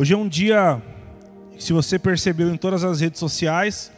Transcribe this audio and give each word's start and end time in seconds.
Hoje 0.00 0.14
é 0.14 0.16
um 0.16 0.26
dia, 0.26 0.80
se 1.58 1.74
você 1.74 1.98
percebeu 1.98 2.48
em 2.48 2.56
todas 2.56 2.84
as 2.84 3.02
redes 3.02 3.20
sociais, 3.20 3.92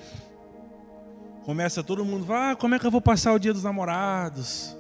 começa 1.45 1.81
todo 1.81 2.05
mundo, 2.05 2.27
ah, 2.33 2.57
como 2.59 2.75
é 2.75 2.79
que 2.81 2.85
eu 2.85 2.91
vou 2.91 3.01
passar 3.01 3.33
o 3.33 3.39
dia 3.39 3.53
dos 3.53 3.63
namorados? 3.63 4.77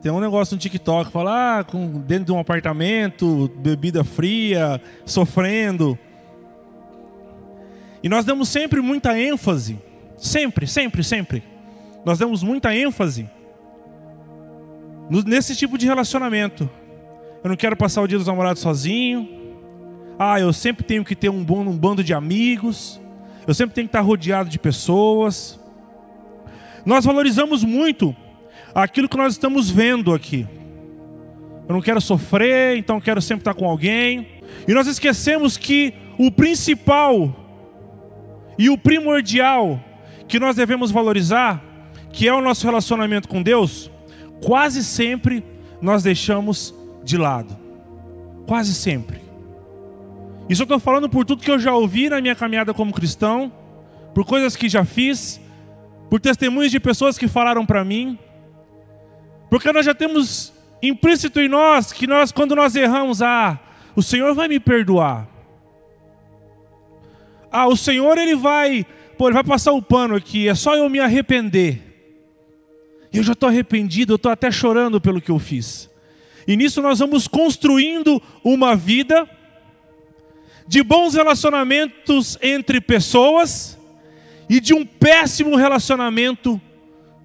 Tem 0.00 0.10
um 0.10 0.20
negócio 0.20 0.54
no 0.54 0.58
TikTok, 0.58 1.12
fala, 1.12 1.58
ah, 1.58 1.64
com, 1.64 2.00
dentro 2.00 2.24
de 2.24 2.32
um 2.32 2.38
apartamento, 2.38 3.52
bebida 3.58 4.02
fria, 4.04 4.80
sofrendo. 5.04 5.98
E 8.02 8.08
nós 8.08 8.24
damos 8.24 8.48
sempre 8.48 8.80
muita 8.80 9.20
ênfase, 9.20 9.78
sempre, 10.16 10.66
sempre, 10.66 11.04
sempre. 11.04 11.44
Nós 12.06 12.18
damos 12.18 12.42
muita 12.42 12.74
ênfase 12.74 13.28
nesse 15.26 15.54
tipo 15.54 15.76
de 15.76 15.84
relacionamento. 15.84 16.70
Eu 17.44 17.50
não 17.50 17.56
quero 17.56 17.76
passar 17.76 18.00
o 18.00 18.08
dia 18.08 18.16
dos 18.16 18.26
namorados 18.26 18.62
sozinho. 18.62 19.43
Ah, 20.18 20.38
eu 20.38 20.52
sempre 20.52 20.84
tenho 20.84 21.04
que 21.04 21.16
ter 21.16 21.28
um, 21.28 21.42
bom, 21.42 21.60
um 21.60 21.76
bando 21.76 22.04
de 22.04 22.14
amigos. 22.14 23.00
Eu 23.46 23.54
sempre 23.54 23.74
tenho 23.74 23.86
que 23.86 23.90
estar 23.90 24.00
rodeado 24.00 24.48
de 24.48 24.58
pessoas. 24.58 25.58
Nós 26.84 27.04
valorizamos 27.04 27.64
muito 27.64 28.14
aquilo 28.74 29.08
que 29.08 29.16
nós 29.16 29.32
estamos 29.32 29.70
vendo 29.70 30.12
aqui. 30.12 30.46
Eu 31.68 31.74
não 31.74 31.80
quero 31.80 32.00
sofrer, 32.00 32.76
então 32.76 33.00
quero 33.00 33.20
sempre 33.22 33.40
estar 33.40 33.54
com 33.54 33.68
alguém. 33.68 34.28
E 34.68 34.74
nós 34.74 34.86
esquecemos 34.86 35.56
que 35.56 35.94
o 36.18 36.30
principal 36.30 37.34
e 38.58 38.70
o 38.70 38.78
primordial 38.78 39.82
que 40.28 40.38
nós 40.38 40.56
devemos 40.56 40.90
valorizar, 40.90 41.62
que 42.12 42.28
é 42.28 42.32
o 42.32 42.40
nosso 42.40 42.64
relacionamento 42.66 43.28
com 43.28 43.42
Deus, 43.42 43.90
quase 44.42 44.84
sempre 44.84 45.42
nós 45.80 46.02
deixamos 46.02 46.74
de 47.02 47.16
lado. 47.16 47.56
Quase 48.46 48.74
sempre. 48.74 49.23
Isso 50.48 50.62
eu 50.62 50.64
estou 50.64 50.78
falando 50.78 51.08
por 51.08 51.24
tudo 51.24 51.42
que 51.42 51.50
eu 51.50 51.58
já 51.58 51.74
ouvi 51.74 52.08
na 52.08 52.20
minha 52.20 52.34
caminhada 52.34 52.74
como 52.74 52.92
cristão, 52.92 53.52
por 54.14 54.24
coisas 54.24 54.54
que 54.54 54.68
já 54.68 54.84
fiz, 54.84 55.40
por 56.10 56.20
testemunhos 56.20 56.70
de 56.70 56.78
pessoas 56.78 57.16
que 57.16 57.26
falaram 57.26 57.64
para 57.64 57.84
mim. 57.84 58.18
Porque 59.48 59.72
nós 59.72 59.86
já 59.86 59.94
temos 59.94 60.52
implícito 60.82 61.40
em 61.40 61.48
nós 61.48 61.92
que 61.92 62.06
nós, 62.06 62.30
quando 62.30 62.54
nós 62.54 62.76
erramos, 62.76 63.22
ah, 63.22 63.58
o 63.96 64.02
Senhor 64.02 64.34
vai 64.34 64.48
me 64.48 64.60
perdoar. 64.60 65.26
Ah, 67.50 67.66
o 67.66 67.76
Senhor 67.76 68.18
ele 68.18 68.36
vai, 68.36 68.84
pô, 69.16 69.28
ele 69.28 69.34
vai 69.34 69.44
passar 69.44 69.72
o 69.72 69.80
pano 69.80 70.14
aqui, 70.14 70.48
é 70.48 70.54
só 70.54 70.76
eu 70.76 70.90
me 70.90 71.00
arrepender. 71.00 71.80
Eu 73.12 73.22
já 73.22 73.32
estou 73.32 73.48
arrependido, 73.48 74.12
eu 74.12 74.16
estou 74.16 74.30
até 74.30 74.50
chorando 74.50 75.00
pelo 75.00 75.20
que 75.20 75.30
eu 75.30 75.38
fiz. 75.38 75.88
E 76.46 76.56
nisso 76.56 76.82
nós 76.82 76.98
vamos 76.98 77.26
construindo 77.26 78.20
uma 78.42 78.76
vida 78.76 79.26
de 80.66 80.82
bons 80.82 81.14
relacionamentos 81.14 82.38
entre 82.42 82.80
pessoas 82.80 83.78
e 84.48 84.60
de 84.60 84.74
um 84.74 84.84
péssimo 84.84 85.56
relacionamento 85.56 86.60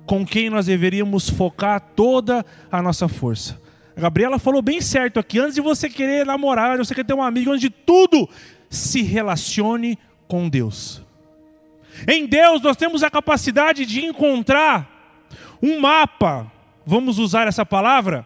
com 0.06 0.26
quem 0.26 0.50
nós 0.50 0.66
deveríamos 0.66 1.30
focar 1.30 1.80
toda 1.96 2.46
a 2.72 2.82
nossa 2.82 3.08
força. 3.08 3.60
A 3.96 4.02
Gabriela 4.02 4.40
falou 4.40 4.62
bem 4.62 4.82
certo 4.82 5.20
aqui, 5.20 5.40
antes 5.40 5.56
de 5.56 5.62
você 5.62 5.90
querer 5.90 6.26
namorar, 6.26 6.78
você 6.78 6.96
quer 6.96 7.06
ter 7.06 7.14
um 7.14 7.22
amigo, 7.22 7.52
antes 7.52 7.62
de 7.62 7.70
tudo, 7.70 8.28
se 8.70 9.02
relacione 9.02 9.98
com 10.28 10.50
Deus. 10.50 11.02
Em 12.08 12.26
Deus 12.26 12.62
nós 12.62 12.78
temos 12.78 13.04
a 13.04 13.10
capacidade 13.10 13.86
de 13.86 14.06
encontrar 14.06 15.28
um 15.62 15.80
mapa, 15.80 16.50
vamos 16.86 17.20
usar 17.20 17.48
essa 17.48 17.66
palavra, 17.66 18.26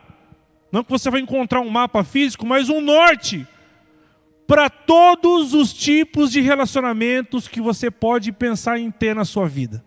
não 0.72 0.84
que 0.84 0.92
você 0.92 1.10
vai 1.10 1.22
encontrar 1.22 1.62
um 1.62 1.70
mapa 1.70 2.04
físico, 2.04 2.46
mas 2.46 2.70
um 2.70 2.80
norte 2.80 3.48
para 4.54 4.70
todos 4.70 5.56
os 5.56 5.74
tipos 5.74 6.32
de 6.32 6.40
relacionamentos 6.40 7.48
que 7.48 7.60
você 7.60 7.90
pode 7.90 8.32
pensar 8.32 8.78
em 8.78 8.92
ter 8.92 9.16
na 9.16 9.26
sua 9.26 9.48
vida. 9.48 9.84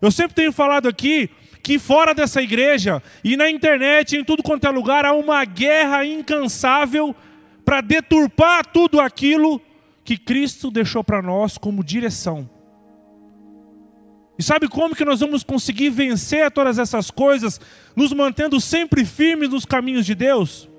Eu 0.00 0.10
sempre 0.10 0.34
tenho 0.34 0.50
falado 0.50 0.88
aqui 0.88 1.28
que 1.62 1.78
fora 1.78 2.14
dessa 2.14 2.40
igreja 2.40 3.02
e 3.22 3.36
na 3.36 3.50
internet, 3.50 4.16
em 4.16 4.24
tudo 4.24 4.42
quanto 4.42 4.66
é 4.66 4.70
lugar, 4.70 5.04
há 5.04 5.12
uma 5.12 5.44
guerra 5.44 6.06
incansável 6.06 7.14
para 7.62 7.82
deturpar 7.82 8.64
tudo 8.64 8.98
aquilo 8.98 9.60
que 10.02 10.16
Cristo 10.16 10.70
deixou 10.70 11.04
para 11.04 11.20
nós 11.20 11.58
como 11.58 11.84
direção. 11.84 12.48
E 14.38 14.42
sabe 14.42 14.66
como 14.66 14.96
que 14.96 15.04
nós 15.04 15.20
vamos 15.20 15.44
conseguir 15.44 15.90
vencer 15.90 16.50
todas 16.50 16.78
essas 16.78 17.10
coisas, 17.10 17.60
nos 17.94 18.14
mantendo 18.14 18.58
sempre 18.62 19.04
firmes 19.04 19.50
nos 19.50 19.66
caminhos 19.66 20.06
de 20.06 20.14
Deus? 20.14 20.70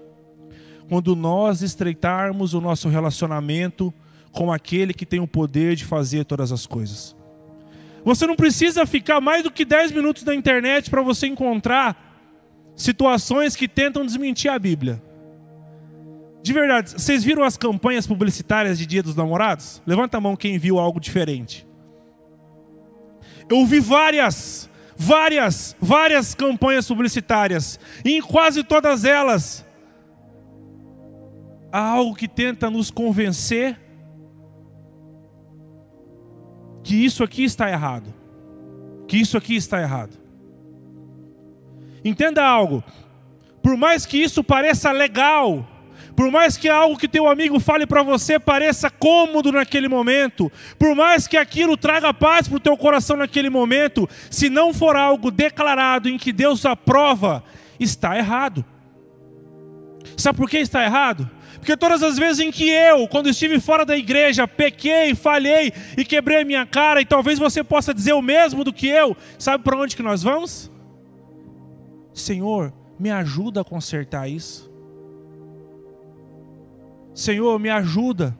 Quando 0.88 1.16
nós 1.16 1.62
estreitarmos 1.62 2.53
o 2.53 2.62
nosso 2.62 2.90
relacionamento 2.90 3.94
com 4.31 4.51
aquele 4.51 4.94
que 4.94 5.06
tem 5.06 5.19
o 5.19 5.28
poder 5.28 5.75
de 5.75 5.85
fazer 5.85 6.25
todas 6.25 6.51
as 6.51 6.68
coisas. 6.68 7.16
Você 8.03 8.28
não 8.28 8.35
precisa 8.35 8.85
ficar 8.85 9.19
mais 9.19 9.44
do 9.44 9.50
que 9.50 9.66
10 9.66 9.91
minutos 9.91 10.23
na 10.23 10.35
internet 10.35 10.90
para 10.90 11.01
você 11.01 11.25
encontrar 11.25 12.06
situações 12.75 13.56
que 13.56 13.68
tentam 13.68 14.06
desmentir 14.06 14.51
a 14.51 14.59
Bíblia. 14.59 15.01
De 16.44 16.53
verdade, 16.53 16.91
vocês 16.91 17.23
viram 17.23 17.44
as 17.44 17.57
campanhas 17.57 18.06
publicitárias 18.06 18.78
de 18.78 18.85
Dia 18.85 19.02
dos 19.02 19.16
Namorados? 19.16 19.81
Levanta 19.88 20.17
a 20.17 20.22
mão 20.22 20.35
quem 20.35 20.59
viu 20.59 20.78
algo 20.78 21.00
diferente. 21.00 21.66
Eu 23.50 23.66
vi 23.66 23.79
várias, 23.79 24.69
várias, 24.96 25.75
várias 25.81 26.35
campanhas 26.35 26.88
publicitárias. 26.88 27.79
E 28.03 28.17
em 28.17 28.22
quase 28.22 28.63
todas 28.63 29.06
elas, 29.06 29.66
há 31.75 31.89
algo 31.89 32.15
que 32.15 32.25
tenta 32.25 32.69
nos 32.69 32.89
convencer 32.89 33.77
que 36.81 36.95
isso 36.95 37.21
aqui 37.21 37.43
está 37.43 37.69
errado. 37.69 38.13
Que 39.05 39.17
isso 39.17 39.37
aqui 39.37 39.57
está 39.57 39.81
errado. 39.81 40.17
Entenda 42.03 42.45
algo. 42.45 42.81
Por 43.61 43.75
mais 43.75 44.05
que 44.05 44.17
isso 44.17 44.41
pareça 44.41 44.89
legal, 44.93 45.67
por 46.15 46.31
mais 46.31 46.55
que 46.55 46.69
algo 46.69 46.97
que 46.97 47.09
teu 47.09 47.27
amigo 47.27 47.59
fale 47.59 47.85
para 47.85 48.03
você 48.03 48.39
pareça 48.39 48.89
cômodo 48.89 49.51
naquele 49.51 49.89
momento, 49.89 50.49
por 50.79 50.95
mais 50.95 51.27
que 51.27 51.35
aquilo 51.35 51.75
traga 51.75 52.13
paz 52.13 52.47
para 52.47 52.55
o 52.55 52.59
teu 52.59 52.77
coração 52.77 53.17
naquele 53.17 53.49
momento, 53.49 54.07
se 54.31 54.49
não 54.49 54.73
for 54.73 54.95
algo 54.95 55.29
declarado 55.29 56.07
em 56.07 56.17
que 56.17 56.31
Deus 56.31 56.65
aprova, 56.65 57.43
está 57.77 58.17
errado. 58.17 58.63
Sabe 60.15 60.37
por 60.37 60.49
que 60.49 60.59
está 60.59 60.81
errado? 60.81 61.29
Porque 61.65 61.75
todas 61.75 62.03
as 62.03 62.15
vezes 62.15 62.39
em 62.41 62.51
que 62.51 62.69
eu, 62.69 63.07
quando 63.07 63.27
estive 63.27 63.59
fora 63.59 63.83
da 63.83 63.97
igreja, 63.97 64.47
pequei, 64.47 65.15
falhei 65.15 65.73
e 65.97 66.05
quebrei 66.05 66.41
a 66.41 66.45
minha 66.45 66.63
cara, 66.63 67.01
e 67.01 67.05
talvez 67.05 67.39
você 67.39 67.63
possa 67.63 67.91
dizer 67.91 68.13
o 68.13 68.21
mesmo 68.21 68.63
do 68.63 68.71
que 68.71 68.87
eu, 68.87 69.17
sabe 69.39 69.63
para 69.63 69.75
onde 69.75 69.95
que 69.95 70.03
nós 70.03 70.21
vamos? 70.21 70.69
Senhor, 72.13 72.71
me 72.99 73.09
ajuda 73.09 73.61
a 73.61 73.63
consertar 73.63 74.29
isso. 74.29 74.71
Senhor, 77.15 77.57
me 77.57 77.71
ajuda. 77.71 78.37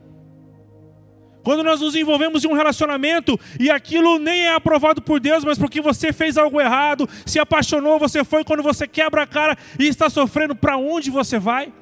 Quando 1.42 1.64
nós 1.64 1.80
nos 1.80 1.96
envolvemos 1.96 2.44
em 2.44 2.48
um 2.48 2.54
relacionamento 2.54 3.36
e 3.58 3.68
aquilo 3.68 4.20
nem 4.20 4.46
é 4.46 4.54
aprovado 4.54 5.02
por 5.02 5.18
Deus, 5.18 5.42
mas 5.42 5.58
porque 5.58 5.80
você 5.80 6.12
fez 6.12 6.38
algo 6.38 6.60
errado, 6.60 7.08
se 7.26 7.40
apaixonou, 7.40 7.98
você 7.98 8.22
foi, 8.22 8.44
quando 8.44 8.62
você 8.62 8.86
quebra 8.86 9.24
a 9.24 9.26
cara 9.26 9.58
e 9.80 9.88
está 9.88 10.08
sofrendo, 10.08 10.54
para 10.54 10.76
onde 10.76 11.10
você 11.10 11.40
vai? 11.40 11.72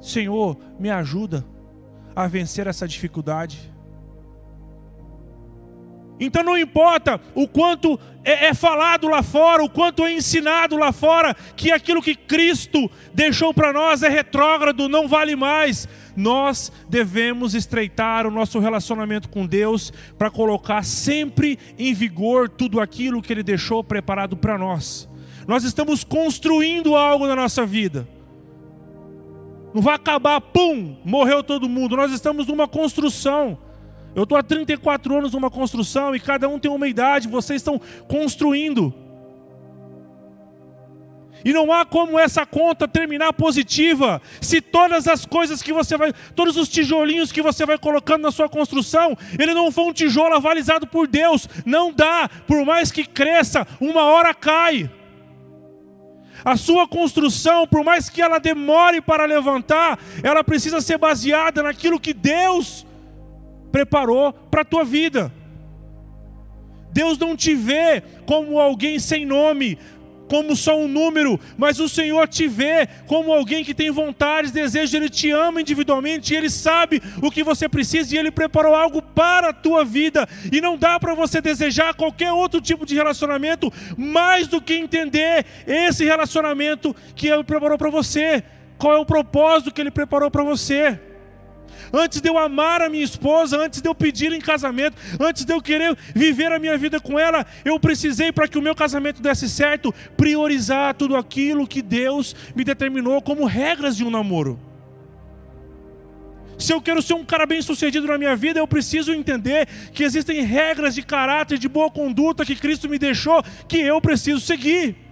Senhor, 0.00 0.56
me 0.78 0.90
ajuda 0.90 1.44
a 2.14 2.26
vencer 2.26 2.66
essa 2.66 2.86
dificuldade. 2.86 3.70
Então 6.20 6.42
não 6.42 6.58
importa 6.58 7.18
o 7.34 7.48
quanto 7.48 7.98
é, 8.22 8.48
é, 8.48 8.54
falado 8.54 9.08
lá 9.08 9.22
fora, 9.22 9.64
o 9.64 9.70
quanto 9.70 10.04
é 10.04 10.12
ensinado 10.12 10.76
lá 10.76 10.92
fora, 10.92 11.34
que 11.56 11.72
aquilo 11.72 12.02
que 12.02 12.14
Cristo 12.14 12.90
deixou 13.14 13.54
para 13.54 13.72
nós 13.72 14.02
é 14.02 14.08
retrógrado, 14.08 14.86
não 14.86 15.08
vale 15.08 15.34
mais. 15.34 15.88
Nós 16.14 16.70
devemos 16.90 17.54
estreitar 17.54 18.26
o 18.26 18.30
nosso 18.30 18.58
relacionamento 18.58 19.30
com 19.30 19.46
Deus 19.46 19.90
para 20.18 20.30
colocar 20.30 20.84
sempre 20.84 21.58
em 21.78 21.94
vigor 21.94 22.50
tudo 22.50 22.80
aquilo 22.80 23.22
que 23.22 23.32
Ele 23.32 23.42
deixou 23.42 23.82
preparado 23.82 24.36
para 24.36 24.58
nós. 24.58 25.08
Nós 25.48 25.64
estamos 25.64 26.04
construindo 26.04 26.94
algo 26.94 27.26
na 27.26 27.34
nossa 27.34 27.64
vida. 27.64 28.06
Não 29.72 29.80
vai 29.80 29.94
acabar, 29.94 30.40
pum, 30.40 30.96
morreu 31.04 31.42
todo 31.42 31.68
mundo. 31.68 31.96
Nós 31.96 32.12
estamos 32.12 32.46
numa 32.46 32.66
construção. 32.66 33.58
Eu 34.14 34.24
estou 34.24 34.36
há 34.36 34.42
34 34.42 35.16
anos 35.16 35.32
numa 35.32 35.50
construção 35.50 36.14
e 36.14 36.20
cada 36.20 36.48
um 36.48 36.58
tem 36.58 36.70
uma 36.70 36.88
idade, 36.88 37.28
vocês 37.28 37.60
estão 37.60 37.80
construindo. 38.08 38.92
E 41.44 41.52
não 41.52 41.72
há 41.72 41.86
como 41.86 42.18
essa 42.18 42.44
conta 42.44 42.86
terminar 42.86 43.32
positiva 43.32 44.20
se 44.40 44.60
todas 44.60 45.08
as 45.08 45.24
coisas 45.24 45.62
que 45.62 45.72
você 45.72 45.96
vai, 45.96 46.12
todos 46.34 46.56
os 46.56 46.68
tijolinhos 46.68 47.32
que 47.32 47.40
você 47.40 47.64
vai 47.64 47.78
colocando 47.78 48.22
na 48.22 48.30
sua 48.30 48.48
construção, 48.48 49.16
ele 49.38 49.54
não 49.54 49.70
for 49.70 49.86
um 49.88 49.92
tijolo 49.92 50.34
avalizado 50.34 50.86
por 50.86 51.06
Deus. 51.06 51.48
Não 51.64 51.92
dá, 51.92 52.28
por 52.46 52.64
mais 52.66 52.92
que 52.92 53.04
cresça, 53.04 53.66
uma 53.80 54.02
hora 54.04 54.34
cai. 54.34 54.90
A 56.44 56.56
sua 56.56 56.86
construção, 56.86 57.66
por 57.66 57.84
mais 57.84 58.08
que 58.08 58.22
ela 58.22 58.38
demore 58.38 59.00
para 59.00 59.24
levantar, 59.24 59.98
ela 60.22 60.42
precisa 60.42 60.80
ser 60.80 60.98
baseada 60.98 61.62
naquilo 61.62 62.00
que 62.00 62.12
Deus 62.12 62.86
preparou 63.70 64.32
para 64.32 64.62
a 64.62 64.64
tua 64.64 64.84
vida. 64.84 65.32
Deus 66.92 67.18
não 67.18 67.36
te 67.36 67.54
vê 67.54 68.02
como 68.26 68.58
alguém 68.58 68.98
sem 68.98 69.24
nome, 69.24 69.78
como 70.30 70.54
só 70.54 70.78
um 70.78 70.86
número, 70.86 71.40
mas 71.58 71.80
o 71.80 71.88
Senhor 71.88 72.28
te 72.28 72.46
vê 72.46 72.88
como 73.08 73.32
alguém 73.32 73.64
que 73.64 73.74
tem 73.74 73.90
vontades, 73.90 74.52
desejos, 74.52 74.94
Ele 74.94 75.08
te 75.08 75.28
ama 75.28 75.60
individualmente, 75.60 76.32
Ele 76.32 76.48
sabe 76.48 77.02
o 77.20 77.32
que 77.32 77.42
você 77.42 77.68
precisa 77.68 78.14
e 78.14 78.18
Ele 78.18 78.30
preparou 78.30 78.72
algo 78.72 79.02
para 79.02 79.48
a 79.48 79.52
tua 79.52 79.84
vida. 79.84 80.28
E 80.52 80.60
não 80.60 80.78
dá 80.78 81.00
para 81.00 81.16
você 81.16 81.40
desejar 81.40 81.94
qualquer 81.94 82.32
outro 82.32 82.60
tipo 82.60 82.86
de 82.86 82.94
relacionamento 82.94 83.72
mais 83.98 84.46
do 84.46 84.60
que 84.60 84.74
entender 84.74 85.44
esse 85.66 86.04
relacionamento 86.04 86.94
que 87.16 87.26
Ele 87.26 87.42
preparou 87.42 87.76
para 87.76 87.90
você. 87.90 88.44
Qual 88.78 88.94
é 88.94 88.98
o 89.00 89.04
propósito 89.04 89.74
que 89.74 89.80
Ele 89.80 89.90
preparou 89.90 90.30
para 90.30 90.44
você? 90.44 91.09
Antes 91.92 92.20
de 92.20 92.28
eu 92.28 92.38
amar 92.38 92.82
a 92.82 92.88
minha 92.88 93.04
esposa, 93.04 93.58
antes 93.58 93.80
de 93.80 93.88
eu 93.88 93.94
pedir 93.94 94.32
em 94.32 94.40
casamento, 94.40 94.96
antes 95.18 95.44
de 95.44 95.52
eu 95.52 95.60
querer 95.60 95.96
viver 96.14 96.52
a 96.52 96.58
minha 96.58 96.76
vida 96.76 97.00
com 97.00 97.18
ela, 97.18 97.46
eu 97.64 97.78
precisei 97.78 98.32
para 98.32 98.48
que 98.48 98.58
o 98.58 98.62
meu 98.62 98.74
casamento 98.74 99.22
desse 99.22 99.48
certo, 99.48 99.94
priorizar 100.16 100.94
tudo 100.94 101.16
aquilo 101.16 101.66
que 101.66 101.82
Deus 101.82 102.34
me 102.54 102.64
determinou 102.64 103.20
como 103.22 103.44
regras 103.44 103.96
de 103.96 104.04
um 104.04 104.10
namoro. 104.10 104.58
Se 106.58 106.74
eu 106.74 106.82
quero 106.82 107.00
ser 107.00 107.14
um 107.14 107.24
cara 107.24 107.46
bem 107.46 107.62
sucedido 107.62 108.06
na 108.06 108.18
minha 108.18 108.36
vida, 108.36 108.60
eu 108.60 108.68
preciso 108.68 109.14
entender 109.14 109.66
que 109.94 110.04
existem 110.04 110.42
regras 110.42 110.94
de 110.94 111.02
caráter, 111.02 111.58
de 111.58 111.68
boa 111.68 111.90
conduta 111.90 112.44
que 112.44 112.54
Cristo 112.54 112.88
me 112.88 112.98
deixou, 112.98 113.42
que 113.66 113.78
eu 113.78 113.98
preciso 114.00 114.40
seguir. 114.40 115.09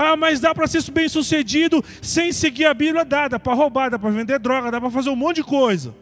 Ah, 0.00 0.16
mas 0.16 0.38
dá 0.38 0.54
para 0.54 0.68
ser 0.68 0.88
bem 0.92 1.08
sucedido 1.08 1.84
sem 2.00 2.30
seguir 2.30 2.66
a 2.66 2.72
Bíblia? 2.72 3.04
Dá, 3.04 3.26
dá 3.26 3.40
para 3.40 3.52
roubar, 3.52 3.90
dá 3.90 3.98
para 3.98 4.10
vender 4.10 4.38
droga, 4.38 4.70
dá 4.70 4.80
para 4.80 4.92
fazer 4.92 5.10
um 5.10 5.16
monte 5.16 5.36
de 5.36 5.42
coisa. 5.42 5.92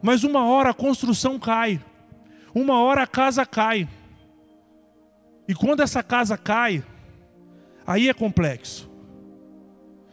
Mas 0.00 0.22
uma 0.22 0.46
hora 0.46 0.70
a 0.70 0.74
construção 0.74 1.36
cai, 1.36 1.80
uma 2.54 2.80
hora 2.80 3.02
a 3.02 3.06
casa 3.08 3.44
cai. 3.44 3.88
E 5.48 5.54
quando 5.54 5.80
essa 5.80 6.00
casa 6.00 6.38
cai, 6.38 6.84
aí 7.84 8.08
é 8.08 8.14
complexo. 8.14 8.88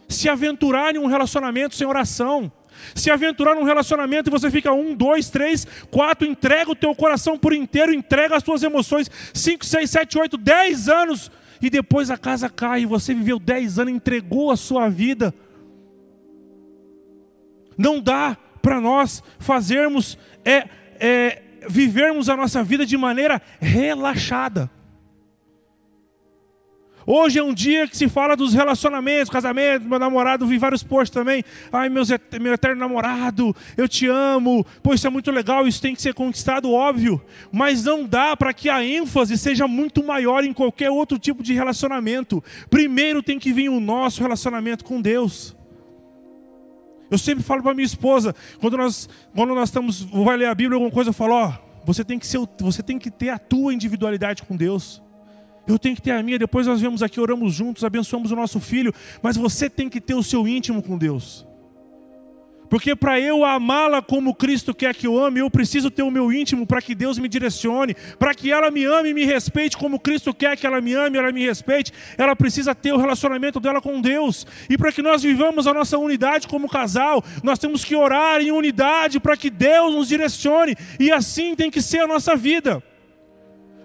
Se 0.07 0.27
aventurar 0.27 0.95
em 0.95 0.97
um 0.97 1.05
relacionamento 1.05 1.75
sem 1.75 1.85
oração, 1.85 2.51
se 2.95 3.11
aventurar 3.11 3.53
num 3.53 3.63
relacionamento 3.63 4.31
e 4.31 4.31
você 4.31 4.49
fica 4.49 4.73
um, 4.73 4.95
dois, 4.95 5.29
três, 5.29 5.67
quatro, 5.91 6.27
entrega 6.27 6.71
o 6.71 6.75
teu 6.75 6.95
coração 6.95 7.37
por 7.37 7.53
inteiro, 7.53 7.93
entrega 7.93 8.35
as 8.35 8.41
tuas 8.41 8.63
emoções, 8.63 9.11
cinco, 9.31 9.63
seis, 9.63 9.91
sete, 9.91 10.17
oito, 10.17 10.37
dez 10.37 10.89
anos 10.89 11.29
e 11.61 11.69
depois 11.69 12.09
a 12.09 12.17
casa 12.17 12.49
cai, 12.49 12.81
e 12.81 12.85
você 12.85 13.13
viveu 13.13 13.39
dez 13.39 13.77
anos, 13.79 13.93
entregou 13.93 14.51
a 14.51 14.57
sua 14.57 14.89
vida. 14.89 15.33
Não 17.77 17.99
dá 17.99 18.37
para 18.61 18.79
nós 18.79 19.23
fazermos, 19.39 20.17
é, 20.43 20.67
é, 20.99 21.41
vivermos 21.67 22.29
a 22.29 22.35
nossa 22.35 22.63
vida 22.63 22.85
de 22.85 22.97
maneira 22.97 23.41
relaxada. 23.59 24.69
Hoje 27.11 27.39
é 27.39 27.43
um 27.43 27.55
dia 27.55 27.87
que 27.87 27.97
se 27.97 28.07
fala 28.07 28.37
dos 28.37 28.53
relacionamentos, 28.53 29.31
casamento, 29.31 29.89
meu 29.89 29.97
namorado, 29.97 30.45
vi 30.45 30.59
vários 30.59 30.83
posts 30.83 31.09
também. 31.09 31.43
Ai, 31.71 31.89
meus, 31.89 32.09
meu 32.39 32.53
eterno 32.53 32.79
namorado, 32.79 33.55
eu 33.75 33.89
te 33.89 34.05
amo. 34.05 34.63
Pô, 34.83 34.93
isso 34.93 35.07
é 35.07 35.09
muito 35.09 35.31
legal, 35.31 35.67
isso 35.67 35.81
tem 35.81 35.95
que 35.95 36.03
ser 36.03 36.13
conquistado, 36.13 36.71
óbvio. 36.71 37.19
Mas 37.51 37.83
não 37.83 38.05
dá 38.05 38.37
para 38.37 38.53
que 38.53 38.69
a 38.69 38.85
ênfase 38.85 39.39
seja 39.39 39.67
muito 39.67 40.03
maior 40.03 40.43
em 40.43 40.53
qualquer 40.53 40.91
outro 40.91 41.17
tipo 41.17 41.41
de 41.41 41.51
relacionamento. 41.51 42.43
Primeiro 42.69 43.23
tem 43.23 43.39
que 43.39 43.51
vir 43.51 43.69
o 43.69 43.79
nosso 43.79 44.21
relacionamento 44.21 44.85
com 44.85 45.01
Deus. 45.01 45.57
Eu 47.09 47.17
sempre 47.17 47.43
falo 47.43 47.63
para 47.63 47.73
minha 47.73 47.87
esposa, 47.87 48.35
quando 48.61 48.77
nós, 48.77 49.09
quando 49.33 49.55
nós 49.55 49.69
estamos, 49.69 50.03
vai 50.03 50.37
ler 50.37 50.45
a 50.45 50.53
Bíblia, 50.53 50.75
alguma 50.75 50.91
coisa, 50.91 51.09
eu 51.09 51.13
falo, 51.15 51.33
ó, 51.33 51.53
você 51.83 52.03
tem 52.03 52.19
que 52.19 52.27
ser, 52.27 52.39
você 52.59 52.83
tem 52.83 52.99
que 52.99 53.09
ter 53.09 53.29
a 53.29 53.39
tua 53.39 53.73
individualidade 53.73 54.43
com 54.43 54.55
Deus. 54.55 55.01
Eu 55.69 55.77
tenho 55.77 55.95
que 55.95 56.01
ter 56.01 56.11
a 56.11 56.23
minha, 56.23 56.39
depois 56.39 56.65
nós 56.65 56.81
vemos 56.81 57.03
aqui, 57.03 57.19
oramos 57.19 57.53
juntos, 57.53 57.83
abençoamos 57.83 58.31
o 58.31 58.35
nosso 58.35 58.59
filho, 58.59 58.91
mas 59.21 59.37
você 59.37 59.69
tem 59.69 59.87
que 59.87 60.01
ter 60.01 60.15
o 60.15 60.23
seu 60.23 60.47
íntimo 60.47 60.81
com 60.81 60.97
Deus. 60.97 61.45
Porque 62.67 62.95
para 62.95 63.19
eu 63.19 63.45
amá-la 63.45 64.01
como 64.01 64.33
Cristo 64.33 64.73
quer 64.73 64.95
que 64.95 65.05
eu 65.05 65.23
ame, 65.23 65.41
eu 65.41 65.49
preciso 65.49 65.91
ter 65.91 66.01
o 66.01 66.09
meu 66.09 66.33
íntimo 66.33 66.65
para 66.65 66.81
que 66.81 66.95
Deus 66.95 67.19
me 67.19 67.27
direcione, 67.27 67.95
para 68.17 68.33
que 68.33 68.51
ela 68.51 68.71
me 68.71 68.83
ame 68.83 69.09
e 69.09 69.13
me 69.13 69.25
respeite 69.25 69.77
como 69.77 69.99
Cristo 69.99 70.33
quer 70.33 70.57
que 70.57 70.65
ela 70.65 70.81
me 70.81 70.93
ame, 70.95 71.19
ela 71.19 71.31
me 71.31 71.45
respeite. 71.45 71.91
Ela 72.17 72.35
precisa 72.35 72.73
ter 72.73 72.91
o 72.91 72.97
relacionamento 72.97 73.59
dela 73.59 73.79
com 73.79 74.01
Deus. 74.01 74.45
E 74.69 74.77
para 74.77 74.91
que 74.91 75.03
nós 75.03 75.21
vivamos 75.21 75.67
a 75.67 75.73
nossa 75.73 75.99
unidade 75.99 76.47
como 76.47 76.67
casal, 76.67 77.23
nós 77.43 77.59
temos 77.59 77.83
que 77.83 77.95
orar 77.95 78.41
em 78.41 78.51
unidade 78.51 79.19
para 79.19 79.37
que 79.37 79.49
Deus 79.49 79.93
nos 79.93 80.07
direcione. 80.07 80.75
E 80.99 81.11
assim 81.11 81.55
tem 81.55 81.71
que 81.71 81.81
ser 81.81 82.01
a 82.01 82.07
nossa 82.07 82.35
vida 82.35 82.83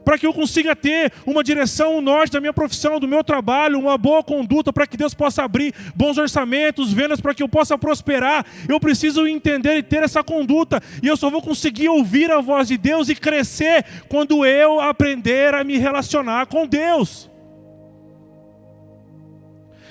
para 0.05 0.19
que 0.19 0.27
eu 0.27 0.33
consiga 0.33 0.77
ter 0.77 1.13
uma 1.27 1.43
direção, 1.43 1.97
um 1.97 2.01
norte 2.01 2.33
da 2.33 2.41
minha 2.41 2.53
profissão, 2.53 3.01
do 3.01 3.09
meu 3.09 3.25
trabalho, 3.25 3.79
uma 3.79 3.97
boa 3.97 4.23
conduta, 4.23 4.73
para 4.73 4.87
que 4.87 4.97
Deus 4.97 5.15
possa 5.15 5.43
abrir 5.43 5.75
bons 5.95 6.19
orçamentos, 6.19 6.93
vendas, 6.93 7.21
para 7.21 7.35
que 7.35 7.43
eu 7.43 7.49
possa 7.49 7.79
prosperar. 7.79 8.45
Eu 8.69 8.79
preciso 8.79 9.27
entender 9.27 9.79
e 9.79 9.83
ter 9.83 10.03
essa 10.03 10.23
conduta, 10.23 10.83
e 11.03 11.09
eu 11.09 11.17
só 11.17 11.31
vou 11.31 11.41
conseguir 11.41 11.89
ouvir 11.89 12.31
a 12.31 12.41
voz 12.41 12.69
de 12.69 12.77
Deus 12.77 13.09
e 13.09 13.15
crescer 13.15 13.85
quando 14.09 14.45
eu 14.45 14.81
aprender 14.81 15.55
a 15.55 15.65
me 15.65 15.79
relacionar 15.79 16.47
com 16.47 16.67
Deus. 16.67 17.31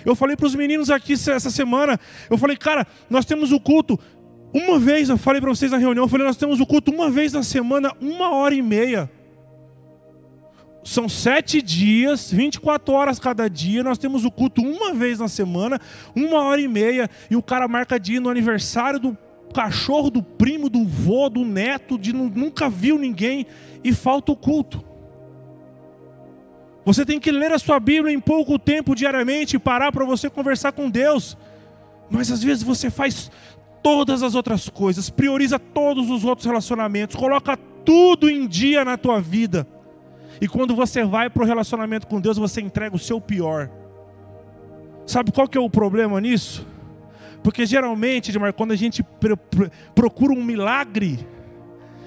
Eu 0.05 0.15
falei 0.15 0.35
para 0.35 0.45
os 0.45 0.53
meninos 0.53 0.91
aqui 0.91 1.13
essa 1.13 1.49
semana, 1.49 1.99
eu 2.29 2.37
falei, 2.37 2.57
cara, 2.57 2.85
nós 3.09 3.25
temos 3.25 3.51
o 3.51 3.59
culto. 3.59 3.97
Uma 4.53 4.77
vez, 4.77 5.09
eu 5.09 5.17
falei 5.17 5.41
para 5.41 5.49
vocês 5.49 5.71
na 5.71 5.77
reunião, 5.77 6.03
eu 6.03 6.09
falei, 6.09 6.27
nós 6.27 6.37
temos 6.37 6.59
o 6.59 6.65
culto 6.65 6.91
uma 6.91 7.09
vez 7.09 7.33
na 7.33 7.41
semana, 7.41 7.91
uma 7.99 8.35
hora 8.35 8.53
e 8.53 8.61
meia 8.61 9.09
são 10.83 11.07
sete 11.07 11.61
dias, 11.61 12.29
24 12.31 12.93
horas 12.93 13.17
cada 13.17 13.49
dia. 13.49 13.83
Nós 13.83 13.97
temos 13.97 14.25
o 14.25 14.31
culto 14.31 14.61
uma 14.61 14.93
vez 14.93 15.19
na 15.19 15.29
semana, 15.29 15.79
uma 16.13 16.43
hora 16.43 16.59
e 16.59 16.67
meia. 16.67 17.09
E 17.29 17.35
o 17.35 17.41
cara 17.41 17.67
marca 17.67 17.99
dia 17.99 18.19
no 18.19 18.29
aniversário 18.29 18.99
do 18.99 19.17
cachorro, 19.53 20.09
do 20.09 20.21
primo, 20.21 20.69
do 20.69 20.83
vô, 20.85 21.29
do 21.29 21.45
neto, 21.45 21.97
de 21.97 22.11
nunca 22.11 22.69
viu 22.69 22.97
ninguém 22.97 23.45
e 23.83 23.93
falta 23.93 24.31
o 24.31 24.35
culto. 24.35 24.83
Você 26.85 27.05
tem 27.05 27.17
que 27.17 27.31
ler 27.31 27.53
a 27.53 27.59
sua 27.59 27.79
Bíblia 27.79 28.13
em 28.13 28.19
pouco 28.19 28.59
tempo 28.59 28.93
diariamente 28.93 29.55
e 29.55 29.59
parar 29.59 29.91
para 29.93 30.03
você 30.03 30.29
conversar 30.29 30.73
com 30.73 30.89
Deus. 30.89 31.37
Mas 32.09 32.29
às 32.29 32.43
vezes 32.43 32.61
você 32.61 32.89
faz 32.89 33.31
todas 33.81 34.21
as 34.21 34.35
outras 34.35 34.67
coisas, 34.67 35.09
prioriza 35.09 35.57
todos 35.57 36.09
os 36.09 36.25
outros 36.25 36.45
relacionamentos, 36.45 37.15
coloca 37.15 37.55
tudo 37.85 38.29
em 38.29 38.47
dia 38.47 38.83
na 38.83 38.97
tua 38.97 39.21
vida 39.21 39.65
e 40.41 40.47
quando 40.47 40.75
você 40.75 41.03
vai 41.03 41.29
para 41.29 41.43
o 41.43 41.45
relacionamento 41.45 42.07
com 42.07 42.19
Deus, 42.19 42.37
você 42.37 42.61
entrega 42.61 42.95
o 42.95 42.99
seu 42.99 43.19
pior. 43.19 43.69
Sabe 45.05 45.31
qual 45.31 45.47
que 45.47 45.57
é 45.57 45.61
o 45.61 45.69
problema 45.69 46.19
nisso? 46.19 46.65
Porque 47.43 47.65
geralmente, 47.65 48.31
Edmar, 48.31 48.53
quando 48.53 48.71
a 48.71 48.75
gente 48.75 49.05
procura 49.93 50.33
um 50.33 50.43
milagre, 50.43 51.27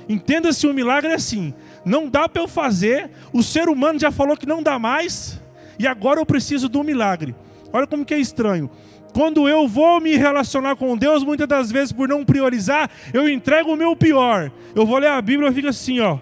entenda-se 0.09 0.66
um 0.66 0.73
milagre 0.73 1.12
é 1.12 1.14
assim: 1.14 1.52
não 1.85 2.09
dá 2.09 2.28
para 2.28 2.42
eu 2.42 2.49
fazer, 2.49 3.11
o 3.33 3.42
ser 3.42 3.68
humano 3.68 3.99
já 3.99 4.11
falou 4.11 4.37
que 4.37 4.47
não 4.47 4.62
dá 4.62 4.78
mais, 4.78 5.40
e 5.78 5.87
agora 5.87 6.21
eu 6.21 6.26
preciso 6.26 6.68
do 6.68 6.83
milagre. 6.83 7.35
Olha 7.73 7.87
como 7.87 8.04
que 8.04 8.14
é 8.14 8.18
estranho. 8.18 8.71
Quando 9.12 9.49
eu 9.49 9.66
vou 9.66 10.00
me 10.00 10.16
relacionar 10.16 10.76
com 10.76 10.97
Deus, 10.97 11.25
muitas 11.25 11.49
das 11.49 11.71
vezes 11.71 11.92
por 11.92 12.09
não 12.09 12.25
priorizar, 12.25 12.90
eu 13.14 13.28
entrego 13.28 13.73
o 13.73 13.76
meu 13.76 13.97
pior. 13.97 14.50
Eu 14.75 14.85
vou 14.85 14.99
ler 14.99 15.09
a 15.09 15.23
Bíblia 15.23 15.49
e 15.50 15.54
fico 15.54 15.68
assim, 15.68 16.00
ó. 16.00 16.18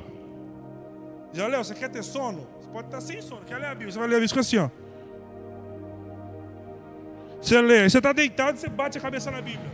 Já 1.34 1.48
leu? 1.48 1.64
Você 1.64 1.74
quer 1.74 1.90
ter 1.90 2.04
sono? 2.04 2.46
Você 2.60 2.68
pode 2.68 2.86
estar 2.86 3.00
sem 3.00 3.20
sono. 3.20 3.42
Quer 3.44 3.58
ler 3.58 3.66
a 3.66 3.70
Bíblia? 3.70 3.90
Você 3.90 3.98
vai 3.98 4.06
ler 4.06 4.16
a 4.16 4.20
Bíblia 4.20 4.40
assim, 4.40 4.56
ó. 4.58 4.70
Você 7.42 7.60
lê, 7.60 7.90
você 7.90 7.98
está 7.98 8.12
deitado 8.12 8.56
você 8.56 8.68
bate 8.68 8.96
a 8.96 9.00
cabeça 9.00 9.30
na 9.32 9.42
Bíblia. 9.42 9.70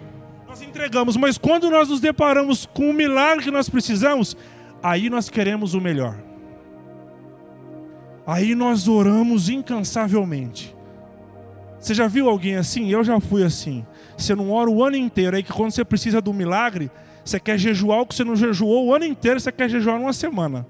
Nós 0.48 0.62
entregamos, 0.62 1.16
mas 1.16 1.38
quando 1.38 1.70
nós 1.70 1.88
nos 1.88 2.00
deparamos 2.00 2.66
com 2.66 2.90
o 2.90 2.94
milagre 2.94 3.44
que 3.44 3.50
nós 3.50 3.68
precisamos, 3.68 4.36
aí 4.82 5.10
nós 5.10 5.28
queremos 5.28 5.74
o 5.74 5.80
melhor. 5.80 6.16
Aí 8.26 8.54
nós 8.54 8.88
oramos 8.88 9.48
incansavelmente. 9.50 10.74
Você 11.78 11.94
já 11.94 12.08
viu 12.08 12.28
alguém 12.28 12.56
assim? 12.56 12.90
Eu 12.90 13.04
já 13.04 13.20
fui 13.20 13.44
assim. 13.44 13.86
Você 14.16 14.34
não 14.34 14.50
ora 14.50 14.70
o 14.70 14.82
ano 14.82 14.96
inteiro, 14.96 15.36
aí 15.36 15.42
que 15.42 15.52
quando 15.52 15.72
você 15.72 15.84
precisa 15.84 16.20
do 16.20 16.32
milagre, 16.32 16.90
você 17.24 17.38
quer 17.38 17.58
jejuar 17.58 18.00
o 18.00 18.06
que 18.06 18.14
você 18.14 18.24
não 18.24 18.34
jejuou 18.34 18.86
o 18.86 18.94
ano 18.94 19.04
inteiro, 19.04 19.38
você 19.38 19.52
quer 19.52 19.68
jejuar 19.68 19.98
numa 19.98 20.12
semana. 20.12 20.66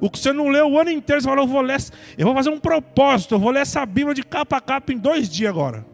O 0.00 0.10
que 0.10 0.18
você 0.18 0.32
não 0.32 0.48
leu 0.48 0.70
o 0.70 0.78
ano 0.78 0.90
inteiro, 0.90 1.20
você 1.20 1.28
fala, 1.28 1.42
eu 1.42 1.46
vou 1.46 1.60
ler, 1.60 1.78
eu 2.18 2.26
vou 2.26 2.34
fazer 2.34 2.50
um 2.50 2.60
propósito, 2.60 3.34
eu 3.34 3.38
vou 3.38 3.50
ler 3.50 3.60
essa 3.60 3.84
Bíblia 3.86 4.14
de 4.14 4.22
capa 4.22 4.56
a 4.58 4.60
capa 4.60 4.92
em 4.92 4.98
dois 4.98 5.28
dias 5.28 5.50
agora. 5.50 5.86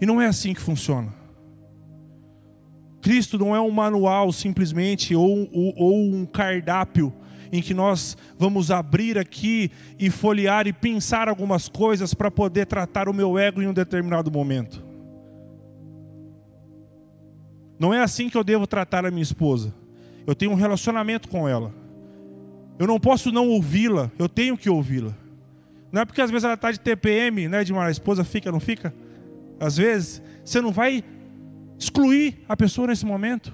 E 0.00 0.06
não 0.06 0.20
é 0.20 0.26
assim 0.26 0.54
que 0.54 0.60
funciona. 0.60 1.12
Cristo 3.02 3.38
não 3.38 3.54
é 3.54 3.60
um 3.60 3.70
manual 3.70 4.32
simplesmente, 4.32 5.14
ou, 5.14 5.48
ou, 5.52 5.74
ou 5.76 6.14
um 6.14 6.26
cardápio 6.26 7.12
em 7.52 7.60
que 7.60 7.74
nós 7.74 8.16
vamos 8.38 8.70
abrir 8.70 9.18
aqui 9.18 9.70
e 9.98 10.08
folhear 10.08 10.66
e 10.66 10.72
pensar 10.72 11.28
algumas 11.28 11.68
coisas 11.68 12.14
para 12.14 12.30
poder 12.30 12.66
tratar 12.66 13.08
o 13.08 13.14
meu 13.14 13.36
ego 13.38 13.60
em 13.60 13.66
um 13.66 13.72
determinado 13.72 14.30
momento. 14.30 14.84
Não 17.78 17.92
é 17.92 18.02
assim 18.02 18.28
que 18.28 18.36
eu 18.36 18.44
devo 18.44 18.66
tratar 18.66 19.04
a 19.04 19.10
minha 19.10 19.22
esposa. 19.22 19.74
Eu 20.30 20.34
tenho 20.36 20.52
um 20.52 20.54
relacionamento 20.54 21.28
com 21.28 21.48
ela. 21.48 21.74
Eu 22.78 22.86
não 22.86 23.00
posso 23.00 23.32
não 23.32 23.48
ouvi-la, 23.48 24.12
eu 24.16 24.28
tenho 24.28 24.56
que 24.56 24.70
ouvi-la. 24.70 25.12
Não 25.90 26.02
é 26.02 26.04
porque 26.04 26.20
às 26.20 26.30
vezes 26.30 26.44
ela 26.44 26.54
está 26.54 26.70
de 26.70 26.78
TPM, 26.78 27.48
né, 27.48 27.64
de 27.64 27.72
uma 27.72 27.90
esposa 27.90 28.22
fica, 28.22 28.52
não 28.52 28.60
fica? 28.60 28.94
Às 29.58 29.76
vezes, 29.76 30.22
você 30.44 30.60
não 30.60 30.70
vai 30.70 31.02
excluir 31.76 32.44
a 32.48 32.56
pessoa 32.56 32.86
nesse 32.86 33.04
momento. 33.04 33.52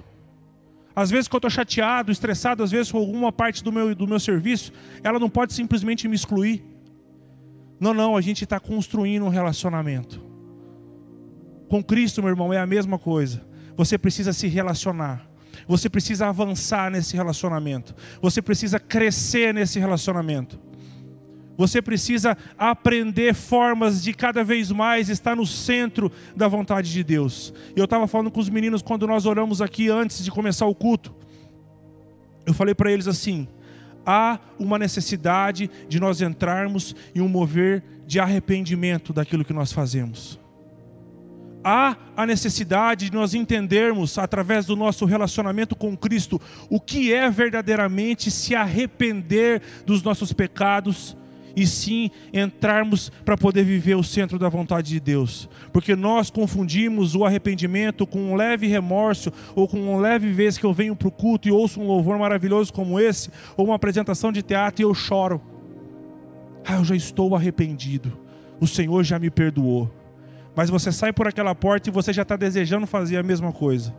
Às 0.94 1.10
vezes 1.10 1.28
que 1.28 1.34
eu 1.34 1.38
estou 1.38 1.50
chateado, 1.50 2.12
estressado, 2.12 2.62
às 2.62 2.70
vezes 2.70 2.92
com 2.92 2.98
alguma 2.98 3.32
parte 3.32 3.64
do 3.64 3.72
meu, 3.72 3.94
do 3.94 4.06
meu 4.06 4.20
serviço, 4.20 4.70
ela 5.02 5.18
não 5.18 5.30
pode 5.30 5.54
simplesmente 5.54 6.06
me 6.06 6.14
excluir. 6.14 6.62
Não, 7.80 7.94
não, 7.94 8.18
a 8.18 8.20
gente 8.20 8.44
está 8.44 8.60
construindo 8.60 9.24
um 9.24 9.30
relacionamento. 9.30 10.22
Com 11.70 11.82
Cristo, 11.82 12.22
meu 12.22 12.30
irmão, 12.30 12.52
é 12.52 12.58
a 12.58 12.66
mesma 12.66 12.98
coisa. 12.98 13.42
Você 13.76 13.96
precisa 13.96 14.34
se 14.34 14.46
relacionar. 14.46 15.35
Você 15.66 15.88
precisa 15.88 16.28
avançar 16.28 16.90
nesse 16.90 17.16
relacionamento. 17.16 17.94
Você 18.20 18.40
precisa 18.42 18.78
crescer 18.78 19.52
nesse 19.54 19.78
relacionamento. 19.78 20.58
Você 21.56 21.80
precisa 21.80 22.36
aprender 22.58 23.34
formas 23.34 24.02
de 24.02 24.12
cada 24.12 24.44
vez 24.44 24.70
mais 24.70 25.08
estar 25.08 25.34
no 25.34 25.46
centro 25.46 26.12
da 26.34 26.46
vontade 26.48 26.92
de 26.92 27.02
Deus. 27.02 27.52
Eu 27.74 27.84
estava 27.84 28.06
falando 28.06 28.30
com 28.30 28.40
os 28.40 28.50
meninos 28.50 28.82
quando 28.82 29.06
nós 29.06 29.24
oramos 29.24 29.62
aqui 29.62 29.88
antes 29.88 30.22
de 30.22 30.30
começar 30.30 30.66
o 30.66 30.74
culto. 30.74 31.14
Eu 32.44 32.52
falei 32.52 32.74
para 32.74 32.92
eles 32.92 33.08
assim: 33.08 33.48
há 34.04 34.38
uma 34.58 34.78
necessidade 34.78 35.70
de 35.88 35.98
nós 35.98 36.20
entrarmos 36.20 36.94
em 37.14 37.20
um 37.20 37.28
mover 37.28 37.82
de 38.06 38.20
arrependimento 38.20 39.12
daquilo 39.12 39.44
que 39.44 39.52
nós 39.52 39.72
fazemos. 39.72 40.38
Há 41.68 41.96
a 42.16 42.24
necessidade 42.24 43.10
de 43.10 43.16
nós 43.16 43.34
entendermos, 43.34 44.18
através 44.18 44.66
do 44.66 44.76
nosso 44.76 45.04
relacionamento 45.04 45.74
com 45.74 45.96
Cristo, 45.96 46.40
o 46.70 46.78
que 46.78 47.12
é 47.12 47.28
verdadeiramente 47.28 48.30
se 48.30 48.54
arrepender 48.54 49.60
dos 49.84 50.00
nossos 50.00 50.32
pecados 50.32 51.16
e 51.56 51.66
sim 51.66 52.08
entrarmos 52.32 53.10
para 53.24 53.36
poder 53.36 53.64
viver 53.64 53.96
o 53.96 54.04
centro 54.04 54.38
da 54.38 54.48
vontade 54.48 54.90
de 54.90 55.00
Deus. 55.00 55.48
Porque 55.72 55.96
nós 55.96 56.30
confundimos 56.30 57.16
o 57.16 57.24
arrependimento 57.24 58.06
com 58.06 58.30
um 58.30 58.36
leve 58.36 58.68
remorso 58.68 59.32
ou 59.56 59.66
com 59.66 59.80
uma 59.80 60.00
leve 60.00 60.30
vez 60.30 60.56
que 60.56 60.64
eu 60.64 60.72
venho 60.72 60.94
para 60.94 61.08
o 61.08 61.10
culto 61.10 61.48
e 61.48 61.50
ouço 61.50 61.80
um 61.80 61.88
louvor 61.88 62.16
maravilhoso 62.16 62.72
como 62.72 63.00
esse, 63.00 63.28
ou 63.56 63.66
uma 63.66 63.74
apresentação 63.74 64.30
de 64.30 64.40
teatro 64.40 64.82
e 64.82 64.84
eu 64.84 64.94
choro. 64.94 65.42
Ah, 66.64 66.74
eu 66.74 66.84
já 66.84 66.94
estou 66.94 67.34
arrependido. 67.34 68.16
O 68.60 68.68
Senhor 68.68 69.02
já 69.02 69.18
me 69.18 69.30
perdoou. 69.30 69.95
Mas 70.56 70.70
você 70.70 70.90
sai 70.90 71.12
por 71.12 71.28
aquela 71.28 71.54
porta 71.54 71.90
e 71.90 71.92
você 71.92 72.14
já 72.14 72.22
está 72.22 72.34
desejando 72.34 72.86
fazer 72.86 73.18
a 73.18 73.22
mesma 73.22 73.52
coisa. 73.52 73.94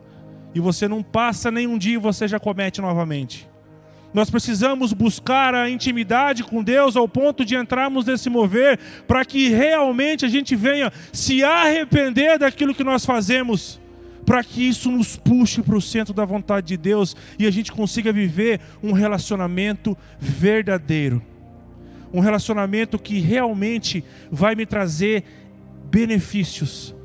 E 0.56 0.60
você 0.60 0.88
não 0.88 1.04
passa 1.04 1.52
nem 1.52 1.68
um 1.68 1.78
dia 1.78 1.94
e 1.94 1.98
você 1.98 2.28
já 2.28 2.40
comete 2.40 2.82
novamente. 2.82 3.48
Nós 4.12 4.32
precisamos 4.32 4.92
buscar 4.94 5.54
a 5.54 5.70
intimidade 5.70 6.44
com 6.44 6.64
Deus 6.64 6.96
ao 6.96 7.08
ponto 7.08 7.46
de 7.46 7.56
entrarmos 7.56 8.08
nesse 8.08 8.30
mover, 8.30 8.80
para 9.08 9.24
que 9.24 9.50
realmente 9.50 10.26
a 10.26 10.28
gente 10.28 10.56
venha 10.56 10.92
se 11.14 11.44
arrepender 11.44 12.40
daquilo 12.40 12.74
que 12.74 12.84
nós 12.84 13.06
fazemos, 13.06 13.80
para 14.26 14.44
que 14.44 14.68
isso 14.68 14.90
nos 14.90 15.16
puxe 15.16 15.62
para 15.62 15.78
o 15.78 15.82
centro 15.82 16.14
da 16.14 16.26
vontade 16.26 16.68
de 16.68 16.78
Deus 16.78 17.16
e 17.38 17.46
a 17.46 17.52
gente 17.52 17.72
consiga 17.72 18.12
viver 18.12 18.60
um 18.82 18.94
relacionamento 18.94 19.96
verdadeiro. 20.18 21.22
Um 22.12 22.20
relacionamento 22.20 22.98
que 22.98 23.20
realmente 23.20 24.04
vai 24.32 24.56
me 24.56 24.66
trazer 24.66 25.24
benefícios 25.90 26.96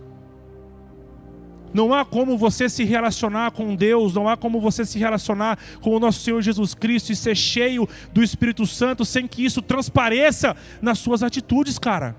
não 1.74 1.94
há 1.94 2.04
como 2.04 2.36
você 2.36 2.68
se 2.68 2.84
relacionar 2.84 3.50
com 3.52 3.74
Deus, 3.74 4.14
não 4.14 4.28
há 4.28 4.36
como 4.36 4.60
você 4.60 4.84
se 4.84 4.98
relacionar 4.98 5.58
com 5.80 5.96
o 5.96 5.98
nosso 5.98 6.20
Senhor 6.20 6.42
Jesus 6.42 6.74
Cristo 6.74 7.12
e 7.12 7.16
ser 7.16 7.36
cheio 7.36 7.88
do 8.12 8.22
Espírito 8.22 8.66
Santo 8.66 9.04
sem 9.04 9.26
que 9.26 9.44
isso 9.44 9.62
transpareça 9.62 10.54
nas 10.80 10.98
suas 10.98 11.22
atitudes, 11.22 11.78
cara. 11.78 12.14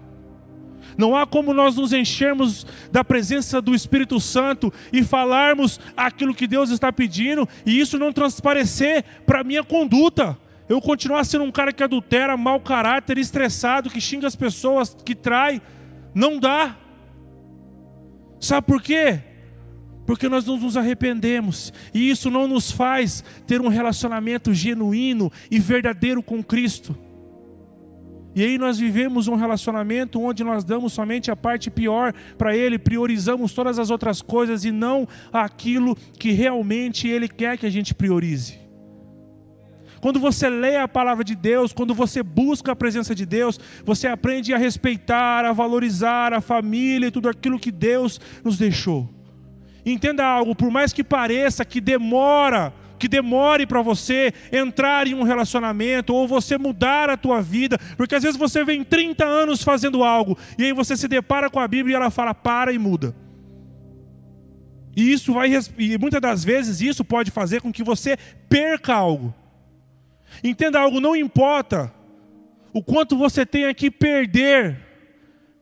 Não 0.98 1.16
há 1.16 1.26
como 1.26 1.54
nós 1.54 1.76
nos 1.76 1.94
enchermos 1.94 2.66
da 2.92 3.04
presença 3.04 3.62
do 3.62 3.74
Espírito 3.74 4.20
Santo 4.20 4.72
e 4.92 5.04
falarmos 5.04 5.80
aquilo 5.96 6.36
que 6.36 6.46
Deus 6.46 6.70
está 6.70 6.92
pedindo 6.92 7.48
e 7.66 7.80
isso 7.80 7.98
não 7.98 8.12
transparecer 8.12 9.04
para 9.26 9.42
a 9.42 9.44
minha 9.44 9.64
conduta. 9.64 10.38
Eu 10.68 10.80
continuar 10.82 11.24
sendo 11.26 11.44
um 11.44 11.52
cara 11.52 11.74
que 11.74 11.84
adultera, 11.84 12.38
mau 12.38 12.60
caráter, 12.60 13.18
estressado, 13.18 13.90
que 13.90 14.00
xinga 14.00 14.28
as 14.28 14.36
pessoas, 14.36 14.96
que 15.06 15.14
trai. 15.14 15.62
Não 16.14 16.40
dá. 16.40 16.78
Sabe 18.40 18.68
por 18.68 18.82
quê? 18.82 19.22
porque 20.06 20.28
nós 20.28 20.46
não 20.46 20.58
nos 20.58 20.78
arrependemos, 20.78 21.72
e 21.94 22.10
isso 22.10 22.30
não 22.30 22.48
nos 22.48 22.72
faz 22.72 23.24
ter 23.48 23.62
um 23.62 23.68
relacionamento 23.68 24.54
genuíno 24.54 25.32
e 25.50 25.60
verdadeiro 25.60 26.22
com 26.22 26.44
Cristo. 26.44 26.96
E 28.36 28.44
aí 28.44 28.58
nós 28.58 28.80
vivemos 28.80 29.28
um 29.28 29.36
relacionamento 29.36 30.20
onde 30.20 30.44
nós 30.44 30.64
damos 30.64 30.92
somente 30.94 31.30
a 31.30 31.36
parte 31.36 31.70
pior 31.70 32.14
para 32.36 32.56
Ele, 32.56 32.80
priorizamos 32.80 33.54
todas 33.54 33.78
as 33.78 33.92
outras 33.92 34.24
coisas 34.24 34.66
e 34.66 34.72
não 34.72 35.08
aquilo 35.32 35.96
que 36.18 36.32
realmente 36.32 37.08
Ele 37.08 37.28
quer 37.28 37.58
que 37.58 37.66
a 37.66 37.70
gente 37.70 37.94
priorize. 37.94 38.63
Quando 40.04 40.20
você 40.20 40.50
lê 40.50 40.76
a 40.76 40.86
palavra 40.86 41.24
de 41.24 41.34
Deus, 41.34 41.72
quando 41.72 41.94
você 41.94 42.22
busca 42.22 42.74
a 42.74 42.76
presença 42.76 43.16
de 43.16 43.26
Deus, 43.26 43.58
você 43.86 44.06
aprende 44.06 44.54
a 44.54 44.58
respeitar, 44.58 45.46
a 45.46 45.54
valorizar 45.54 46.34
a 46.34 46.42
família 46.42 47.08
e 47.08 47.12
tudo 47.12 47.30
aquilo 47.30 47.58
que 47.58 47.72
Deus 47.72 48.20
nos 48.44 48.58
deixou. 48.58 49.10
Entenda 49.86 50.26
algo, 50.26 50.54
por 50.54 50.70
mais 50.70 50.92
que 50.92 51.06
pareça 51.06 51.64
que 51.64 51.80
demora, 51.80 52.74
que 53.00 53.08
demore 53.08 53.66
para 53.66 53.82
você 53.82 54.34
entrar 54.52 55.08
em 55.08 55.14
um 55.14 55.24
relacionamento 55.24 56.14
ou 56.14 56.28
você 56.28 56.58
mudar 56.58 57.10
a 57.10 57.16
tua 57.16 57.42
vida, 57.42 57.78
porque 57.96 58.16
às 58.16 58.24
vezes 58.24 58.38
você 58.38 58.62
vem 58.66 58.84
30 58.84 59.24
anos 59.24 59.64
fazendo 59.64 60.04
algo 60.04 60.38
e 60.60 60.66
aí 60.66 60.74
você 60.74 60.98
se 60.98 61.08
depara 61.08 61.50
com 61.50 61.62
a 61.62 61.68
Bíblia 61.68 61.94
e 61.94 61.96
ela 61.96 62.12
fala 62.12 62.34
para 62.34 62.74
e 62.74 62.78
muda. 62.78 63.16
E 64.98 65.14
isso 65.14 65.32
vai 65.32 65.50
e 65.78 65.98
muitas 65.98 66.20
das 66.20 66.44
vezes 66.44 66.82
isso 66.82 67.06
pode 67.06 67.32
fazer 67.32 67.62
com 67.62 67.72
que 67.72 67.86
você 67.86 68.18
perca 68.50 68.94
algo. 68.94 69.34
Entenda 70.42 70.80
algo, 70.80 71.02
não 71.02 71.16
importa 71.16 71.94
o 72.72 72.82
quanto 72.82 73.18
você 73.18 73.46
tenha 73.46 73.74
que 73.74 73.92
perder 73.92 74.80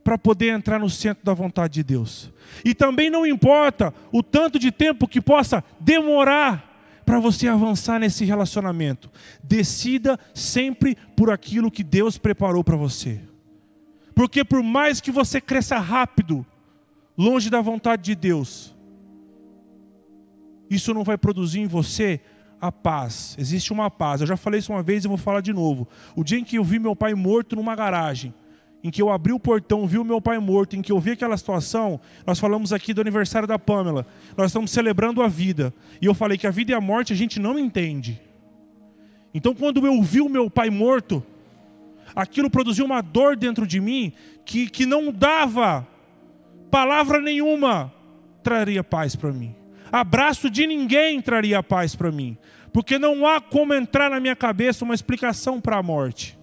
para 0.03 0.17
poder 0.17 0.49
entrar 0.49 0.79
no 0.79 0.89
centro 0.89 1.23
da 1.23 1.33
vontade 1.33 1.75
de 1.75 1.83
Deus. 1.83 2.31
E 2.65 2.73
também 2.73 3.09
não 3.09 3.25
importa 3.25 3.93
o 4.11 4.23
tanto 4.23 4.57
de 4.57 4.71
tempo 4.71 5.07
que 5.07 5.21
possa 5.21 5.63
demorar 5.79 6.69
para 7.05 7.19
você 7.19 7.47
avançar 7.47 7.99
nesse 7.99 8.23
relacionamento. 8.25 9.11
Decida 9.43 10.19
sempre 10.33 10.95
por 11.15 11.29
aquilo 11.29 11.71
que 11.71 11.83
Deus 11.83 12.17
preparou 12.17 12.63
para 12.63 12.77
você. 12.77 13.19
Porque 14.15 14.43
por 14.43 14.61
mais 14.63 15.01
que 15.01 15.11
você 15.11 15.39
cresça 15.41 15.77
rápido, 15.77 16.45
longe 17.17 17.49
da 17.49 17.61
vontade 17.61 18.03
de 18.03 18.15
Deus, 18.15 18.75
isso 20.69 20.93
não 20.93 21.03
vai 21.03 21.17
produzir 21.17 21.59
em 21.59 21.67
você 21.67 22.21
a 22.61 22.71
paz. 22.71 23.35
Existe 23.39 23.73
uma 23.73 23.89
paz. 23.89 24.21
Eu 24.21 24.27
já 24.27 24.37
falei 24.37 24.59
isso 24.59 24.71
uma 24.71 24.83
vez 24.83 25.03
e 25.03 25.07
vou 25.07 25.17
falar 25.17 25.41
de 25.41 25.51
novo. 25.51 25.87
O 26.15 26.23
dia 26.23 26.37
em 26.37 26.43
que 26.43 26.57
eu 26.57 26.63
vi 26.63 26.77
meu 26.77 26.95
pai 26.95 27.15
morto 27.15 27.55
numa 27.55 27.75
garagem, 27.75 28.33
em 28.83 28.91
que 28.91 29.01
eu 29.01 29.09
abri 29.09 29.33
o 29.33 29.39
portão, 29.39 29.87
vi 29.87 29.97
o 29.97 30.03
meu 30.03 30.21
pai 30.21 30.37
morto, 30.37 30.75
em 30.75 30.81
que 30.81 30.91
eu 30.91 30.99
vi 30.99 31.11
aquela 31.11 31.35
situação, 31.37 31.99
nós 32.25 32.39
falamos 32.39 32.71
aqui 32.71 32.93
do 32.93 33.01
aniversário 33.01 33.47
da 33.47 33.57
Pamela. 33.57 34.05
Nós 34.37 34.47
estamos 34.47 34.69
celebrando 34.71 35.21
a 35.21 35.27
vida. 35.27 35.73
E 35.99 36.05
eu 36.05 36.13
falei 36.13 36.37
que 36.37 36.45
a 36.45 36.51
vida 36.51 36.71
e 36.71 36.75
a 36.75 36.81
morte 36.81 37.13
a 37.13 37.15
gente 37.15 37.39
não 37.39 37.57
entende. 37.57 38.21
Então, 39.33 39.55
quando 39.55 39.85
eu 39.85 40.01
vi 40.01 40.21
o 40.21 40.29
meu 40.29 40.49
pai 40.49 40.69
morto, 40.69 41.23
aquilo 42.15 42.49
produziu 42.49 42.85
uma 42.85 43.01
dor 43.01 43.35
dentro 43.35 43.65
de 43.65 43.79
mim 43.79 44.13
que, 44.45 44.69
que 44.69 44.85
não 44.85 45.11
dava 45.11 45.87
palavra 46.69 47.19
nenhuma 47.19 47.91
traria 48.43 48.83
paz 48.83 49.15
para 49.15 49.31
mim. 49.31 49.55
Abraço 49.91 50.49
de 50.49 50.65
ninguém 50.65 51.21
traria 51.21 51.61
paz 51.61 51.95
para 51.95 52.11
mim. 52.11 52.37
Porque 52.71 52.97
não 52.97 53.27
há 53.27 53.41
como 53.41 53.73
entrar 53.73 54.09
na 54.09 54.19
minha 54.19 54.35
cabeça 54.35 54.85
uma 54.85 54.93
explicação 54.93 55.59
para 55.59 55.77
a 55.77 55.83
morte. 55.83 56.39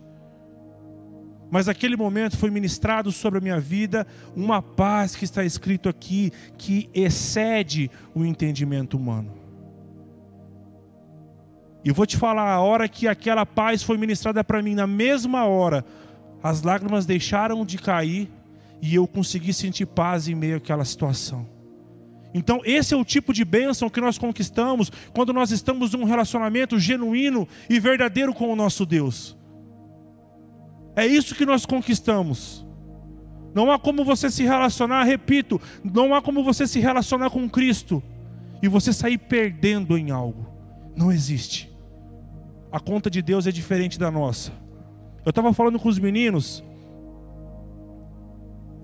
Mas 1.50 1.66
naquele 1.66 1.96
momento 1.96 2.36
foi 2.36 2.50
ministrado 2.50 3.10
sobre 3.10 3.38
a 3.38 3.42
minha 3.42 3.58
vida 3.58 4.06
uma 4.36 4.60
paz 4.60 5.16
que 5.16 5.24
está 5.24 5.42
escrito 5.44 5.88
aqui, 5.88 6.30
que 6.58 6.90
excede 6.92 7.90
o 8.14 8.24
entendimento 8.24 8.98
humano. 8.98 9.32
E 11.82 11.90
vou 11.90 12.04
te 12.04 12.18
falar, 12.18 12.52
a 12.52 12.60
hora 12.60 12.86
que 12.86 13.08
aquela 13.08 13.46
paz 13.46 13.82
foi 13.82 13.96
ministrada 13.96 14.44
para 14.44 14.60
mim, 14.60 14.74
na 14.74 14.86
mesma 14.86 15.46
hora, 15.46 15.84
as 16.42 16.62
lágrimas 16.62 17.06
deixaram 17.06 17.64
de 17.64 17.78
cair 17.78 18.30
e 18.82 18.94
eu 18.94 19.06
consegui 19.06 19.54
sentir 19.54 19.86
paz 19.86 20.28
em 20.28 20.34
meio 20.34 20.58
àquela 20.58 20.84
situação. 20.84 21.57
Então, 22.34 22.60
esse 22.64 22.92
é 22.92 22.96
o 22.96 23.04
tipo 23.04 23.32
de 23.32 23.44
bênção 23.44 23.88
que 23.88 24.00
nós 24.00 24.18
conquistamos 24.18 24.90
quando 25.14 25.32
nós 25.32 25.50
estamos 25.50 25.92
num 25.92 26.04
relacionamento 26.04 26.78
genuíno 26.78 27.48
e 27.68 27.80
verdadeiro 27.80 28.34
com 28.34 28.52
o 28.52 28.56
nosso 28.56 28.84
Deus. 28.84 29.36
É 30.94 31.06
isso 31.06 31.34
que 31.34 31.46
nós 31.46 31.64
conquistamos. 31.64 32.66
Não 33.54 33.70
há 33.70 33.78
como 33.78 34.04
você 34.04 34.30
se 34.30 34.44
relacionar, 34.44 35.04
repito, 35.04 35.60
não 35.82 36.14
há 36.14 36.20
como 36.20 36.44
você 36.44 36.66
se 36.66 36.80
relacionar 36.80 37.30
com 37.30 37.48
Cristo 37.48 38.02
e 38.62 38.68
você 38.68 38.92
sair 38.92 39.16
perdendo 39.18 39.96
em 39.96 40.10
algo. 40.10 40.46
Não 40.94 41.10
existe. 41.10 41.72
A 42.70 42.78
conta 42.78 43.08
de 43.08 43.22
Deus 43.22 43.46
é 43.46 43.52
diferente 43.52 43.98
da 43.98 44.10
nossa. 44.10 44.52
Eu 45.24 45.30
estava 45.30 45.52
falando 45.52 45.78
com 45.78 45.88
os 45.88 45.98
meninos. 45.98 46.62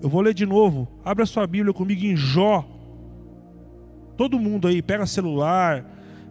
Eu 0.01 0.09
vou 0.09 0.21
ler 0.21 0.33
de 0.33 0.45
novo. 0.45 0.87
Abra 1.03 1.25
sua 1.25 1.45
Bíblia 1.45 1.73
comigo 1.73 2.05
em 2.05 2.15
Jó. 2.15 2.65
Todo 4.17 4.39
mundo 4.39 4.67
aí, 4.67 4.81
pega 4.81 5.05
celular, 5.05 5.85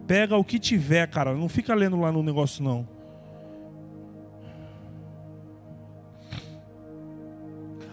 pega 0.07 0.35
o 0.35 0.43
que 0.43 0.59
tiver, 0.59 1.07
cara. 1.07 1.33
Não 1.33 1.47
fica 1.47 1.73
lendo 1.73 1.99
lá 1.99 2.11
no 2.11 2.23
negócio, 2.23 2.63
não. 2.63 2.87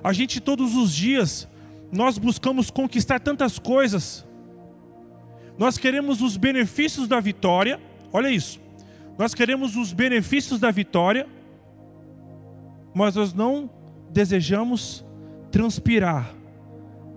A 0.03 0.13
gente 0.13 0.41
todos 0.41 0.75
os 0.75 0.93
dias, 0.93 1.49
nós 1.93 2.19
buscamos 2.19 2.71
conquistar 2.71 3.21
tantas 3.21 3.59
coisas. 3.59 4.27
Nós 5.59 5.79
queremos 5.79 6.21
os 6.21 6.37
benefícios 6.37 7.07
da 7.07 7.21
vitória. 7.21 7.79
Olha 8.13 8.29
isso. 8.29 8.61
Nós 9.19 9.35
queremos 9.35 9.77
os 9.77 9.93
benefícios 9.93 10.59
da 10.59 10.71
vitória, 10.71 11.29
mas 12.95 13.15
nós 13.15 13.33
não 13.33 13.71
desejamos 14.11 15.05
transpirar 15.51 16.42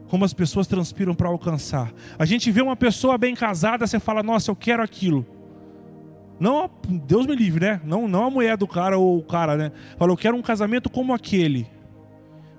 como 0.10 0.26
as 0.26 0.34
pessoas 0.34 0.68
transpiram 0.68 1.16
para 1.16 1.30
alcançar. 1.30 1.92
A 2.18 2.26
gente 2.26 2.52
vê 2.52 2.62
uma 2.62 2.76
pessoa 2.76 3.18
bem 3.18 3.36
casada, 3.36 3.86
você 3.86 4.00
fala, 4.00 4.22
nossa, 4.22 4.52
eu 4.52 4.56
quero 4.56 4.84
aquilo. 4.84 5.26
Não, 6.40 6.70
Deus 6.88 7.26
me 7.26 7.36
livre, 7.36 7.66
né? 7.66 7.82
Não, 7.84 8.08
não 8.08 8.26
a 8.26 8.30
mulher 8.30 8.58
do 8.58 8.68
cara 8.68 8.98
ou 8.98 9.18
o 9.18 9.24
cara, 9.24 9.56
né? 9.56 9.72
Fala, 9.98 10.12
eu 10.12 10.18
quero 10.18 10.36
um 10.36 10.42
casamento 10.42 10.90
como 10.90 11.14
aquele. 11.14 11.68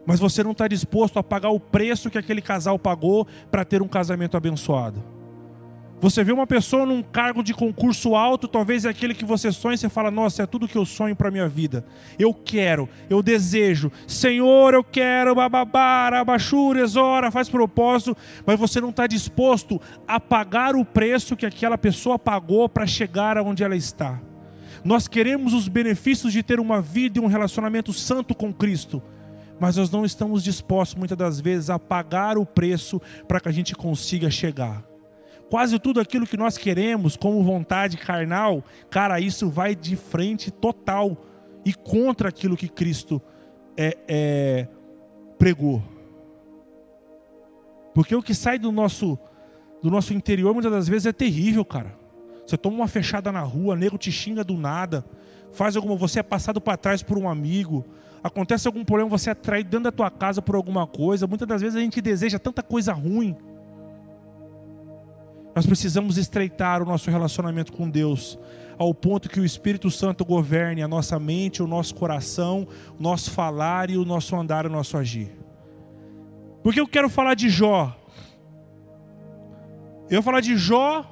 Mas 0.07 0.21
você 0.21 0.43
não 0.43 0.53
está 0.53 0.69
disposto 0.69 1.19
a 1.19 1.23
pagar 1.23 1.51
o 1.51 1.61
preço 1.61 2.09
que 2.09 2.17
aquele 2.17 2.41
casal 2.41 2.79
pagou 2.79 3.27
para 3.51 3.65
ter 3.65 3.83
um 3.83 3.89
casamento 3.89 4.37
abençoado. 4.37 5.16
Você 5.99 6.23
vê 6.23 6.31
uma 6.31 6.47
pessoa 6.47 6.85
num 6.85 7.03
cargo 7.03 7.43
de 7.43 7.55
concurso 7.55 8.15
alto, 8.15 8.47
talvez 8.47 8.85
é 8.85 8.91
aquele 8.91 9.15
que 9.15 9.25
você 9.25 9.51
sonha 9.51 9.75
e 9.75 9.79
você 9.79 9.89
fala: 9.89 10.11
Nossa, 10.11 10.43
é 10.43 10.47
tudo 10.47 10.69
que 10.69 10.77
eu 10.77 10.85
sonho 10.85 11.17
para 11.17 11.31
minha 11.31 11.49
vida. 11.49 11.87
Eu 12.19 12.35
quero, 12.35 12.87
eu 13.09 13.23
desejo. 13.23 13.91
Senhor, 14.07 14.75
eu 14.75 14.85
quero, 14.85 15.35
bababara, 15.35 16.21
abaixura, 16.21 16.81
exora, 16.81 17.31
faz 17.31 17.49
propósito, 17.49 18.15
mas 18.45 18.59
você 18.59 18.79
não 18.79 18.91
está 18.91 19.07
disposto 19.07 19.81
a 20.07 20.21
pagar 20.21 20.77
o 20.77 20.85
preço 20.85 21.35
que 21.35 21.47
aquela 21.47 21.79
pessoa 21.79 22.19
pagou 22.19 22.69
para 22.69 22.87
chegar 22.87 23.39
aonde 23.39 23.65
ela 23.65 23.77
está. 23.77 24.21
Nós 24.85 25.09
queremos 25.09 25.55
os 25.55 25.67
benefícios 25.67 26.31
de 26.31 26.43
ter 26.43 26.61
uma 26.61 26.81
vida 26.81 27.19
e 27.19 27.23
um 27.23 27.27
relacionamento 27.27 27.93
santo 27.95 28.35
com 28.35 28.53
Cristo, 28.53 29.03
mas 29.59 29.79
nós 29.79 29.91
não 29.91 30.05
estamos 30.05 30.45
dispostos, 30.45 30.95
muitas 30.95 31.17
das 31.17 31.41
vezes, 31.41 31.71
a 31.71 31.79
pagar 31.79 32.37
o 32.37 32.45
preço 32.45 33.01
para 33.27 33.41
que 33.41 33.49
a 33.49 33.53
gente 33.53 33.75
consiga 33.75 34.31
chegar 34.31 34.85
quase 35.51 35.79
tudo 35.79 36.01
aquilo 36.01 36.27
que 36.27 36.37
nós 36.37 36.59
queremos 36.59 37.17
como 37.17 37.43
vontade 37.43 37.97
carnal, 37.97 38.65
cara, 38.91 39.21
isso 39.21 39.49
vai 39.49 39.75
de 39.75 39.97
frente 39.97 40.51
total 40.51 41.17
e 41.65 41.73
contra 41.73 42.29
aquilo 42.29 42.57
que 42.57 42.69
Cristo 42.69 43.21
é, 43.77 43.97
é, 44.09 44.69
pregou. 45.39 45.83
Porque 47.95 48.15
o 48.15 48.23
que 48.23 48.35
sai 48.35 48.59
do 48.59 48.71
nosso, 48.71 49.19
do 49.83 49.91
nosso 49.91 50.13
interior 50.13 50.53
muitas 50.53 50.73
das 50.73 50.89
vezes 50.89 51.07
é 51.07 51.13
terrível, 51.13 51.65
cara. 51.65 51.95
Você 52.47 52.57
toma 52.57 52.77
uma 52.77 52.89
fechada 52.89 53.33
na 53.33 53.41
rua, 53.41 53.75
nego 53.75 53.99
te 53.99 54.13
xinga 54.13 54.45
do 54.45 54.57
nada, 54.57 55.05
faz 55.53 55.77
alguma, 55.77 55.97
você 55.97 56.21
é 56.21 56.23
passado 56.23 56.61
para 56.61 56.77
trás 56.77 57.03
por 57.03 57.19
um 57.19 57.29
amigo, 57.29 57.85
acontece 58.23 58.69
algum 58.69 58.85
problema, 58.85 59.11
você 59.11 59.31
é 59.31 59.35
traído 59.35 59.71
dentro 59.71 59.85
da 59.85 59.93
tua 59.93 60.11
casa 60.11 60.41
por 60.41 60.55
alguma 60.55 60.87
coisa. 60.87 61.27
Muitas 61.27 61.49
das 61.49 61.63
vezes 61.63 61.77
a 61.77 61.81
gente 61.81 62.01
deseja 62.01 62.39
tanta 62.39 62.63
coisa 62.63 62.93
ruim 62.93 63.37
nós 65.57 65.65
precisamos 65.65 66.19
estreitar 66.19 66.83
o 66.83 66.85
nosso 66.85 67.11
relacionamento 67.11 67.73
com 67.73 67.89
Deus, 67.89 68.39
ao 68.77 68.93
ponto 68.93 69.27
que 69.27 69.41
o 69.41 69.45
Espírito 69.45 69.91
Santo 69.91 70.23
governe 70.23 70.83
a 70.83 70.89
nossa 70.89 71.19
mente, 71.19 71.63
o 71.63 71.67
nosso 71.67 71.95
coração, 71.95 72.69
o 72.99 73.03
nosso 73.03 73.31
falar 73.31 73.89
e 73.89 73.97
o 73.97 74.05
nosso 74.05 74.37
andar, 74.37 74.67
o 74.67 74.69
nosso 74.69 74.99
agir. 74.99 75.31
Porque 76.63 76.79
eu 76.79 76.87
quero 76.87 77.09
falar 77.09 77.33
de 77.33 77.49
Jó. 77.49 77.97
Eu 80.11 80.17
ia 80.17 80.23
falar 80.23 80.43
de 80.43 80.59
Jó, 80.59 81.11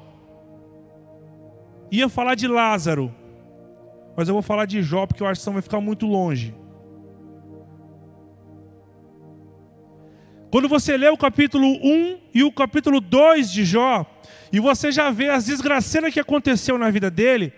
ia 1.90 2.07
falar 2.11 2.35
de 2.35 2.47
Lázaro, 2.47 3.14
mas 4.14 4.29
eu 4.29 4.35
vou 4.35 4.42
falar 4.42 4.66
de 4.66 4.83
Jó 4.83 5.07
porque 5.07 5.23
eu 5.23 5.27
acho 5.27 5.42
que 5.42 5.51
vai 5.51 5.62
ficar 5.62 5.81
muito 5.81 6.05
longe. 6.05 6.55
Quando 10.51 10.68
você 10.68 10.99
lê 10.99 11.09
o 11.09 11.16
capítulo 11.16 11.66
1 11.66 12.18
e 12.35 12.45
o 12.45 12.53
capítulo 12.53 13.01
2 13.01 13.51
de 13.51 13.64
Jó, 13.64 14.07
e 14.53 14.61
você 14.61 14.93
já 14.93 15.11
vê 15.11 15.29
as 15.29 15.47
desgraceiras 15.47 16.13
que 16.13 16.21
aconteceu 16.21 16.79
na 16.79 16.91
vida 16.91 17.11
dele, 17.11 17.53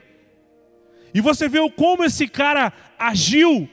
e 1.12 1.20
você 1.20 1.48
vê 1.48 1.58
como 1.70 2.04
esse 2.04 2.28
cara 2.28 2.72
agiu, 2.98 3.68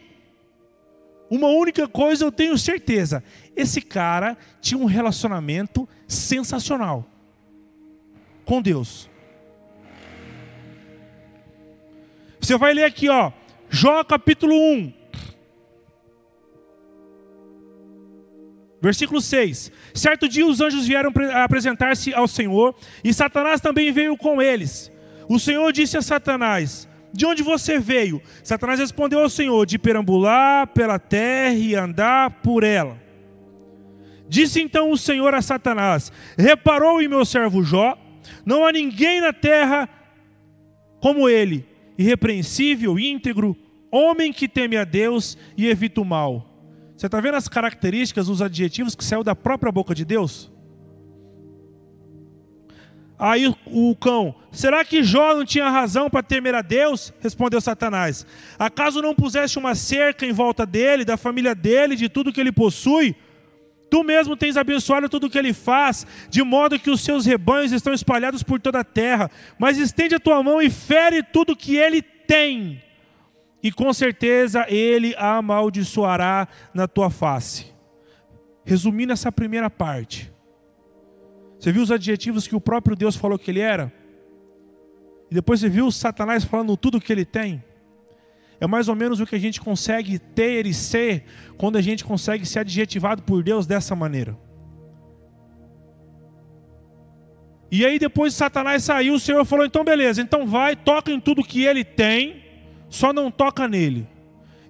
uma 1.29 1.47
única 1.47 1.87
coisa 1.87 2.25
eu 2.25 2.31
tenho 2.31 2.57
certeza: 2.57 3.23
esse 3.55 3.81
cara 3.81 4.37
tinha 4.61 4.79
um 4.79 4.85
relacionamento 4.85 5.87
sensacional 6.07 7.05
com 8.45 8.61
Deus. 8.61 9.09
Você 12.39 12.57
vai 12.57 12.73
ler 12.73 12.83
aqui, 12.83 13.09
ó, 13.09 13.31
Jó 13.69 14.03
capítulo 14.03 14.53
1. 14.53 15.02
Versículo 18.83 19.21
6: 19.21 19.71
Certo 19.93 20.27
dia 20.27 20.45
os 20.45 20.59
anjos 20.59 20.85
vieram 20.85 21.09
apresentar-se 21.41 22.13
ao 22.13 22.27
Senhor, 22.27 22.75
e 23.01 23.13
Satanás 23.13 23.61
também 23.61 23.93
veio 23.93 24.17
com 24.17 24.41
eles. 24.41 24.91
O 25.29 25.39
Senhor 25.39 25.71
disse 25.71 25.95
a 25.95 26.01
Satanás: 26.01 26.85
De 27.13 27.25
onde 27.25 27.41
você 27.41 27.79
veio? 27.79 28.21
Satanás 28.43 28.81
respondeu 28.81 29.21
ao 29.21 29.29
Senhor: 29.29 29.65
De 29.65 29.79
perambular 29.79 30.67
pela 30.67 30.99
terra 30.99 31.53
e 31.53 31.73
andar 31.73 32.41
por 32.41 32.61
ela. 32.61 33.01
Disse 34.27 34.61
então 34.61 34.91
o 34.91 34.97
Senhor 34.97 35.33
a 35.33 35.41
Satanás: 35.41 36.11
Reparou 36.37 37.01
em 37.01 37.07
meu 37.07 37.23
servo 37.23 37.63
Jó? 37.63 37.97
Não 38.45 38.65
há 38.65 38.71
ninguém 38.73 39.21
na 39.21 39.31
terra 39.31 39.87
como 40.99 41.29
ele, 41.29 41.65
irrepreensível, 41.97 42.99
íntegro, 42.99 43.55
homem 43.89 44.33
que 44.33 44.45
teme 44.45 44.75
a 44.75 44.83
Deus 44.83 45.37
e 45.55 45.69
evita 45.69 46.01
o 46.01 46.05
mal. 46.05 46.52
Você 47.03 47.07
está 47.07 47.19
vendo 47.19 47.35
as 47.35 47.49
características, 47.49 48.29
os 48.29 48.41
adjetivos 48.41 48.95
que 48.95 49.03
saiu 49.03 49.25
da 49.25 49.35
própria 49.35 49.69
boca 49.69 49.93
de 49.93 50.05
Deus? 50.05 50.49
Aí 53.19 53.53
o 53.65 53.93
cão, 53.93 54.33
será 54.53 54.85
que 54.85 55.03
Jó 55.03 55.35
não 55.35 55.43
tinha 55.43 55.69
razão 55.69 56.09
para 56.09 56.23
temer 56.23 56.55
a 56.55 56.61
Deus? 56.61 57.13
Respondeu 57.19 57.59
Satanás. 57.59 58.25
Acaso 58.57 59.01
não 59.01 59.13
puseste 59.13 59.59
uma 59.59 59.75
cerca 59.75 60.25
em 60.25 60.31
volta 60.31 60.65
dele, 60.65 61.03
da 61.03 61.17
família 61.17 61.53
dele, 61.53 61.97
de 61.97 62.07
tudo 62.07 62.31
que 62.31 62.39
ele 62.39 62.53
possui? 62.53 63.13
Tu 63.89 64.01
mesmo 64.01 64.37
tens 64.37 64.55
abençoado 64.55 65.09
tudo 65.09 65.27
o 65.27 65.29
que 65.29 65.37
ele 65.37 65.51
faz, 65.51 66.07
de 66.29 66.41
modo 66.41 66.79
que 66.79 66.89
os 66.89 67.01
seus 67.01 67.25
rebanhos 67.25 67.73
estão 67.73 67.93
espalhados 67.93 68.43
por 68.43 68.61
toda 68.61 68.79
a 68.79 68.85
terra. 68.85 69.29
Mas 69.59 69.77
estende 69.77 70.15
a 70.15 70.21
tua 70.21 70.41
mão 70.41 70.61
e 70.61 70.69
fere 70.69 71.21
tudo 71.21 71.53
que 71.53 71.75
ele 71.75 72.01
tem 72.01 72.81
e 73.63 73.71
com 73.71 73.93
certeza 73.93 74.65
ele 74.67 75.15
a 75.15 75.37
amaldiçoará 75.37 76.49
na 76.73 76.85
tua 76.85 77.09
face. 77.09 77.73
Resumindo 78.65 79.13
essa 79.13 79.31
primeira 79.31 79.69
parte, 79.69 80.31
você 81.57 81.71
viu 81.71 81.81
os 81.81 81.91
adjetivos 81.91 82.45
que 82.45 82.55
o 82.55 82.61
próprio 82.61 82.93
Deus 82.93 83.15
falou 83.15 83.39
que 83.39 83.49
ele 83.49 83.61
era? 83.61 83.91
E 85.31 85.33
depois 85.33 85.61
você 85.61 85.69
viu 85.69 85.89
Satanás 85.89 86.43
falando 86.43 86.75
tudo 86.75 86.99
que 86.99 87.11
ele 87.11 87.23
tem? 87.23 87.63
É 88.59 88.67
mais 88.67 88.89
ou 88.89 88.95
menos 88.95 89.21
o 89.21 89.25
que 89.25 89.35
a 89.35 89.39
gente 89.39 89.61
consegue 89.61 90.19
ter 90.19 90.65
e 90.65 90.73
ser 90.73 91.23
quando 91.57 91.77
a 91.77 91.81
gente 91.81 92.03
consegue 92.03 92.45
ser 92.45 92.59
adjetivado 92.59 93.23
por 93.23 93.41
Deus 93.43 93.65
dessa 93.65 93.95
maneira. 93.95 94.37
E 97.71 97.85
aí 97.85 97.97
depois 97.97 98.35
Satanás 98.35 98.83
saiu, 98.83 99.15
o 99.15 99.19
Senhor 99.19 99.43
falou: 99.45 99.65
então 99.65 99.83
beleza, 99.83 100.21
então 100.21 100.45
vai, 100.45 100.75
toca 100.75 101.11
em 101.11 101.19
tudo 101.19 101.43
que 101.43 101.63
ele 101.63 101.83
tem 101.83 102.42
só 102.93 103.11
não 103.11 103.31
toca 103.31 103.67
nele. 103.67 104.07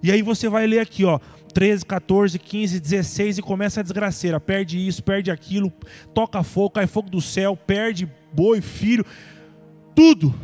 E 0.02 0.10
aí 0.10 0.22
você 0.22 0.48
vai 0.48 0.66
ler 0.66 0.78
aqui, 0.78 1.04
ó, 1.04 1.18
13, 1.52 1.84
14, 1.84 2.38
15, 2.38 2.80
16 2.80 3.36
e 3.36 3.42
começa 3.42 3.80
a 3.80 3.82
desgraceira. 3.82 4.40
Perde 4.40 4.78
isso, 4.78 5.02
perde 5.02 5.30
aquilo, 5.30 5.70
toca 6.14 6.42
fogo, 6.42 6.70
cai 6.70 6.86
fogo 6.86 7.10
do 7.10 7.20
céu, 7.20 7.54
perde 7.54 8.10
boi, 8.32 8.62
filho, 8.62 9.04
tudo. 9.94 10.34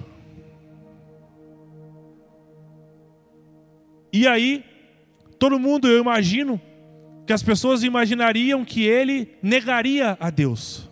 E 4.13 4.27
aí, 4.27 4.63
todo 5.39 5.59
mundo, 5.59 5.89
eu 5.89 6.03
imagino, 6.03 6.61
que 7.27 7.33
as 7.33 7.43
pessoas 7.43 7.83
imaginariam 7.83 8.63
que 8.63 8.85
ele 8.85 9.39
negaria 9.43 10.19
a 10.21 10.29
Deus. 10.29 10.90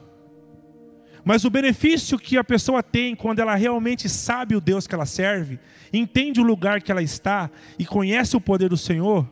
Mas 1.25 1.45
o 1.45 1.51
benefício 1.51 2.19
que 2.19 2.37
a 2.37 2.45
pessoa 2.45 2.83
tem 2.83 3.15
quando 3.15 3.41
ela 3.41 3.55
realmente 3.55 4.09
sabe 4.09 4.55
o 4.55 4.61
Deus 4.61 4.87
que 4.87 4.95
ela 4.95 5.07
serve, 5.07 5.59
entende 5.93 6.41
o 6.41 6.45
lugar 6.45 6.81
que 6.81 6.91
ela 6.91 7.03
está 7.03 7.51
e 7.79 7.85
conhece 7.85 8.37
o 8.37 8.41
poder 8.41 8.69
do 8.69 8.77
Senhor, 8.77 9.29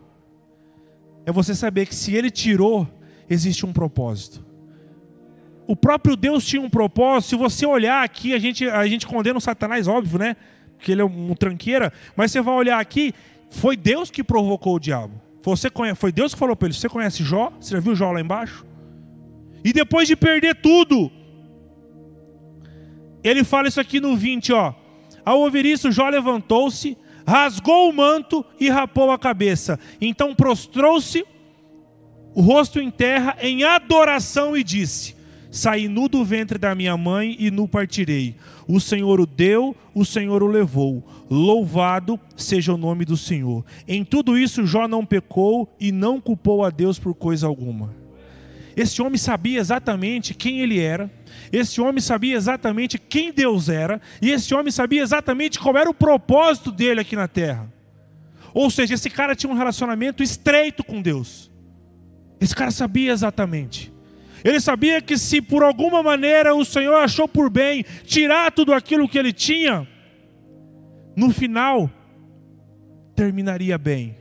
é 1.24 1.32
você 1.32 1.54
saber 1.54 1.86
que 1.86 1.94
se 1.94 2.14
Ele 2.14 2.30
tirou, 2.30 2.88
existe 3.28 3.66
um 3.66 3.72
propósito. 3.72 4.44
O 5.66 5.74
próprio 5.74 6.14
Deus 6.14 6.46
tinha 6.46 6.62
um 6.62 6.70
propósito. 6.70 7.30
Se 7.30 7.36
você 7.36 7.66
olhar 7.66 8.04
aqui, 8.04 8.32
a 8.32 8.38
gente, 8.38 8.68
a 8.68 8.86
gente 8.86 9.06
condena 9.06 9.36
o 9.36 9.40
Satanás, 9.40 9.88
óbvio, 9.88 10.18
né? 10.18 10.36
Porque 10.76 10.92
ele 10.92 11.00
é 11.00 11.04
um 11.04 11.34
tranqueira. 11.34 11.92
Mas 12.14 12.30
você 12.30 12.40
vai 12.40 12.54
olhar 12.54 12.78
aqui, 12.78 13.12
foi 13.50 13.76
Deus 13.76 14.10
que 14.10 14.22
provocou 14.22 14.76
o 14.76 14.78
diabo. 14.78 15.20
Você 15.42 15.70
conhece, 15.70 15.98
foi 15.98 16.12
Deus 16.12 16.34
que 16.34 16.38
falou 16.38 16.54
para 16.54 16.68
ele: 16.68 16.74
Você 16.74 16.88
conhece 16.88 17.24
Jó? 17.24 17.52
Você 17.60 17.74
já 17.74 17.80
viu 17.80 17.94
Jó 17.94 18.12
lá 18.12 18.20
embaixo? 18.20 18.64
E 19.64 19.72
depois 19.72 20.06
de 20.06 20.14
perder 20.14 20.56
tudo, 20.56 21.10
ele 23.28 23.44
fala 23.44 23.68
isso 23.68 23.80
aqui 23.80 24.00
no 24.00 24.16
20, 24.16 24.52
ó. 24.52 24.74
Ao 25.24 25.40
ouvir 25.40 25.66
isso, 25.66 25.90
Jó 25.90 26.08
levantou-se, 26.08 26.96
rasgou 27.26 27.90
o 27.90 27.92
manto 27.92 28.44
e 28.60 28.68
rapou 28.68 29.10
a 29.10 29.18
cabeça. 29.18 29.78
Então 30.00 30.34
prostrou-se, 30.34 31.24
o 32.34 32.40
rosto 32.40 32.78
em 32.78 32.90
terra, 32.90 33.36
em 33.40 33.64
adoração 33.64 34.56
e 34.56 34.62
disse: 34.62 35.16
Saí 35.50 35.88
nu 35.88 36.08
do 36.08 36.24
ventre 36.24 36.58
da 36.58 36.74
minha 36.74 36.96
mãe 36.96 37.34
e 37.38 37.50
nu 37.50 37.66
partirei. 37.66 38.36
O 38.68 38.78
Senhor 38.78 39.20
o 39.20 39.26
deu, 39.26 39.74
o 39.94 40.04
Senhor 40.04 40.42
o 40.42 40.46
levou. 40.46 41.02
Louvado 41.30 42.20
seja 42.36 42.74
o 42.74 42.76
nome 42.76 43.04
do 43.04 43.16
Senhor. 43.16 43.64
Em 43.88 44.04
tudo 44.04 44.36
isso, 44.36 44.66
Jó 44.66 44.86
não 44.86 45.04
pecou 45.04 45.68
e 45.80 45.90
não 45.90 46.20
culpou 46.20 46.62
a 46.62 46.70
Deus 46.70 46.98
por 46.98 47.14
coisa 47.14 47.46
alguma. 47.46 48.05
Esse 48.76 49.00
homem 49.00 49.16
sabia 49.16 49.58
exatamente 49.58 50.34
quem 50.34 50.60
ele 50.60 50.78
era, 50.78 51.10
esse 51.50 51.80
homem 51.80 52.00
sabia 52.00 52.36
exatamente 52.36 52.98
quem 52.98 53.32
Deus 53.32 53.70
era, 53.70 54.00
e 54.20 54.30
esse 54.30 54.54
homem 54.54 54.70
sabia 54.70 55.02
exatamente 55.02 55.58
qual 55.58 55.76
era 55.76 55.88
o 55.88 55.94
propósito 55.94 56.70
dele 56.70 57.00
aqui 57.00 57.16
na 57.16 57.26
terra. 57.26 57.72
Ou 58.52 58.70
seja, 58.70 58.94
esse 58.94 59.08
cara 59.08 59.34
tinha 59.34 59.50
um 59.50 59.56
relacionamento 59.56 60.22
estreito 60.22 60.84
com 60.84 61.00
Deus. 61.00 61.50
Esse 62.38 62.54
cara 62.54 62.70
sabia 62.70 63.12
exatamente. 63.12 63.92
Ele 64.44 64.60
sabia 64.60 65.00
que 65.00 65.16
se 65.16 65.40
por 65.40 65.62
alguma 65.62 66.02
maneira 66.02 66.54
o 66.54 66.64
Senhor 66.64 66.96
achou 66.96 67.26
por 67.26 67.48
bem 67.48 67.84
tirar 68.04 68.52
tudo 68.52 68.74
aquilo 68.74 69.08
que 69.08 69.18
ele 69.18 69.32
tinha, 69.32 69.88
no 71.16 71.30
final 71.30 71.90
terminaria 73.14 73.78
bem. 73.78 74.16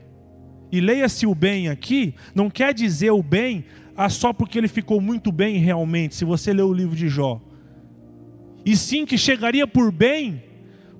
E 0.71 0.79
leia-se 0.79 1.27
o 1.27 1.35
bem 1.35 1.69
aqui, 1.69 2.15
não 2.33 2.49
quer 2.49 2.73
dizer 2.73 3.11
o 3.11 3.21
bem 3.21 3.65
ah, 3.95 4.09
só 4.09 4.33
porque 4.33 4.57
ele 4.57 4.67
ficou 4.67 4.99
muito 4.99 5.31
bem 5.31 5.57
realmente, 5.57 6.15
se 6.15 6.25
você 6.25 6.53
ler 6.53 6.63
o 6.63 6.73
livro 6.73 6.95
de 6.95 7.07
Jó. 7.07 7.41
E 8.65 8.75
sim 8.75 9.05
que 9.05 9.17
chegaria 9.17 9.65
por 9.65 9.91
bem, 9.91 10.43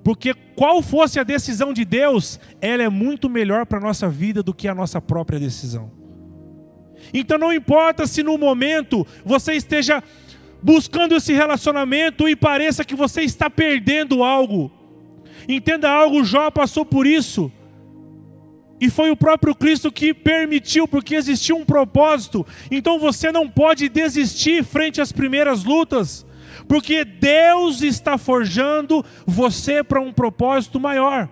porque 0.02 0.32
qual 0.54 0.80
fosse 0.80 1.18
a 1.18 1.24
decisão 1.24 1.72
de 1.72 1.84
Deus, 1.84 2.40
ela 2.60 2.82
é 2.82 2.88
muito 2.88 3.28
melhor 3.28 3.66
para 3.66 3.78
a 3.78 3.80
nossa 3.80 4.08
vida 4.08 4.42
do 4.42 4.54
que 4.54 4.68
a 4.68 4.74
nossa 4.74 5.00
própria 5.00 5.38
decisão. 5.38 5.90
Então 7.12 7.36
não 7.36 7.52
importa 7.52 8.06
se 8.06 8.22
no 8.22 8.38
momento 8.38 9.06
você 9.24 9.54
esteja 9.54 10.02
buscando 10.62 11.14
esse 11.14 11.32
relacionamento 11.32 12.28
e 12.28 12.34
pareça 12.34 12.84
que 12.84 12.94
você 12.94 13.22
está 13.22 13.50
perdendo 13.50 14.22
algo. 14.22 14.70
Entenda 15.48 15.90
algo, 15.90 16.24
Jó 16.24 16.50
passou 16.50 16.84
por 16.84 17.06
isso. 17.06 17.52
E 18.80 18.90
foi 18.90 19.10
o 19.10 19.16
próprio 19.16 19.54
Cristo 19.54 19.90
que 19.90 20.12
permitiu, 20.12 20.86
porque 20.86 21.14
existia 21.14 21.54
um 21.54 21.64
propósito. 21.64 22.46
Então 22.70 22.98
você 22.98 23.32
não 23.32 23.48
pode 23.48 23.88
desistir 23.88 24.62
frente 24.64 25.00
às 25.00 25.12
primeiras 25.12 25.64
lutas, 25.64 26.26
porque 26.68 27.04
Deus 27.04 27.82
está 27.82 28.18
forjando 28.18 29.04
você 29.26 29.82
para 29.82 30.00
um 30.00 30.12
propósito 30.12 30.78
maior. 30.78 31.28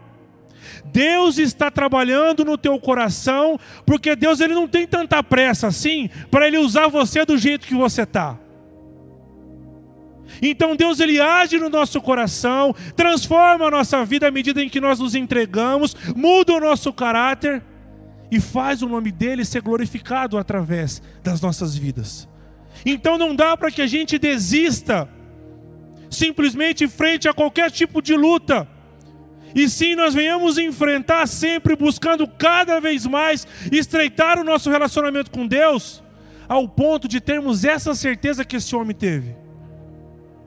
Deus 0.87 1.39
está 1.39 1.71
trabalhando 1.71 2.45
no 2.45 2.57
teu 2.57 2.79
coração, 2.79 3.59
porque 3.85 4.17
Deus 4.17 4.41
ele 4.41 4.55
não 4.55 4.67
tem 4.67 4.87
tanta 4.87 5.23
pressa 5.23 5.67
assim 5.67 6.09
para 6.31 6.47
ele 6.47 6.59
usar 6.59 6.89
você 6.89 7.25
do 7.25 7.37
jeito 7.37 7.67
que 7.67 7.75
você 7.75 8.03
está. 8.03 8.39
Então 10.43 10.77
Deus 10.77 11.01
ele 11.01 11.21
age 11.21 11.59
no 11.59 11.69
nosso 11.69 12.01
coração, 12.01 12.75
transforma 12.97 13.67
a 13.67 13.71
nossa 13.71 14.05
vida 14.05 14.29
à 14.29 14.31
medida 14.31 14.63
em 14.63 14.69
que 14.69 14.81
nós 14.81 14.99
nos 14.99 15.15
entregamos, 15.15 15.97
muda 16.15 16.53
o 16.55 16.61
nosso 16.61 16.93
caráter 16.93 17.63
e 18.31 18.41
faz 18.41 18.83
o 18.83 18.89
nome 18.89 19.13
dele 19.13 19.45
ser 19.45 19.63
glorificado 19.63 20.37
através 20.39 21.03
das 21.23 21.41
nossas 21.41 21.77
vidas. 21.77 22.29
Então 22.85 23.17
não 23.17 23.35
dá 23.35 23.57
para 23.57 23.71
que 23.71 23.83
a 23.83 23.87
gente 23.87 24.19
desista 24.19 25.09
simplesmente 26.11 26.87
frente 26.89 27.29
a 27.29 27.35
qualquer 27.35 27.71
tipo 27.71 28.01
de 28.03 28.15
luta. 28.15 28.69
E 29.55 29.69
sim, 29.69 29.95
nós 29.95 30.15
venhamos 30.15 30.59
enfrentar 30.59 31.27
sempre 31.29 31.77
buscando 31.77 32.27
cada 32.27 32.81
vez 32.81 33.07
mais 33.07 33.47
estreitar 33.71 34.39
o 34.39 34.45
nosso 34.45 34.69
relacionamento 34.69 35.31
com 35.31 35.47
Deus, 35.47 36.03
ao 36.49 36.69
ponto 36.69 37.07
de 37.07 37.21
termos 37.21 37.65
essa 37.65 37.95
certeza 37.95 38.45
que 38.45 38.57
esse 38.57 38.75
homem 38.75 38.97
teve 38.97 39.44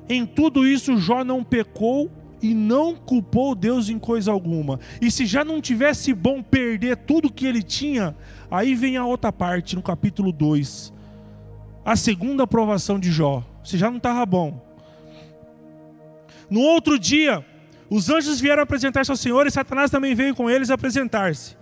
em 0.09 0.25
tudo 0.25 0.65
isso, 0.65 0.97
Jó 0.97 1.23
não 1.23 1.43
pecou 1.43 2.09
e 2.41 2.53
não 2.53 2.95
culpou 2.95 3.55
Deus 3.55 3.89
em 3.89 3.99
coisa 3.99 4.31
alguma. 4.31 4.79
E 5.01 5.09
se 5.11 5.25
já 5.25 5.43
não 5.43 5.59
tivesse 5.59 6.13
bom 6.13 6.41
perder 6.41 6.97
tudo 6.97 7.31
que 7.31 7.45
ele 7.45 7.61
tinha, 7.61 8.15
aí 8.49 8.75
vem 8.75 8.97
a 8.97 9.05
outra 9.05 9.31
parte, 9.31 9.75
no 9.75 9.81
capítulo 9.81 10.31
2. 10.31 10.93
A 11.83 11.95
segunda 11.95 12.43
aprovação 12.43 12.99
de 12.99 13.11
Jó. 13.11 13.43
Se 13.63 13.77
já 13.77 13.89
não 13.89 13.97
estava 13.97 14.25
bom. 14.25 14.65
No 16.49 16.61
outro 16.61 16.97
dia, 16.97 17.45
os 17.89 18.09
anjos 18.09 18.39
vieram 18.39 18.63
apresentar-se 18.63 19.11
ao 19.11 19.17
Senhor 19.17 19.45
e 19.47 19.51
Satanás 19.51 19.91
também 19.91 20.15
veio 20.15 20.35
com 20.35 20.49
eles 20.49 20.69
apresentar-se. 20.69 21.57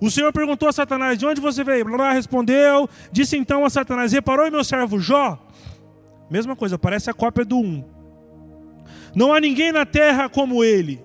O 0.00 0.10
Senhor 0.10 0.32
perguntou 0.32 0.68
a 0.68 0.72
Satanás: 0.72 1.18
De 1.18 1.26
onde 1.26 1.40
você 1.40 1.64
veio? 1.64 1.84
Blá, 1.84 2.12
respondeu. 2.12 2.88
Disse 3.10 3.36
então 3.36 3.64
a 3.64 3.70
Satanás: 3.70 4.12
Reparou 4.12 4.50
meu 4.50 4.62
servo 4.62 5.00
Jó? 5.00 5.38
Mesma 6.30 6.54
coisa, 6.54 6.78
parece 6.78 7.10
a 7.10 7.14
cópia 7.14 7.44
do 7.44 7.58
1. 7.58 7.84
Não 9.14 9.32
há 9.32 9.40
ninguém 9.40 9.72
na 9.72 9.86
terra 9.86 10.28
como 10.28 10.62
ele. 10.62 11.00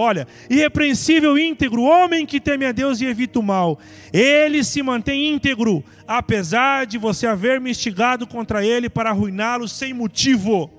Olha, 0.00 0.28
irrepreensível, 0.48 1.36
íntegro, 1.36 1.82
homem 1.82 2.24
que 2.24 2.40
teme 2.40 2.64
a 2.64 2.70
Deus 2.70 3.00
e 3.00 3.06
evita 3.06 3.40
o 3.40 3.42
mal. 3.42 3.80
Ele 4.12 4.62
se 4.62 4.80
mantém 4.80 5.34
íntegro, 5.34 5.82
apesar 6.06 6.86
de 6.86 6.96
você 6.96 7.26
haver 7.26 7.60
me 7.60 7.70
instigado 7.70 8.24
contra 8.24 8.64
ele 8.64 8.88
para 8.88 9.10
arruiná-lo 9.10 9.66
sem 9.66 9.92
motivo. 9.92 10.70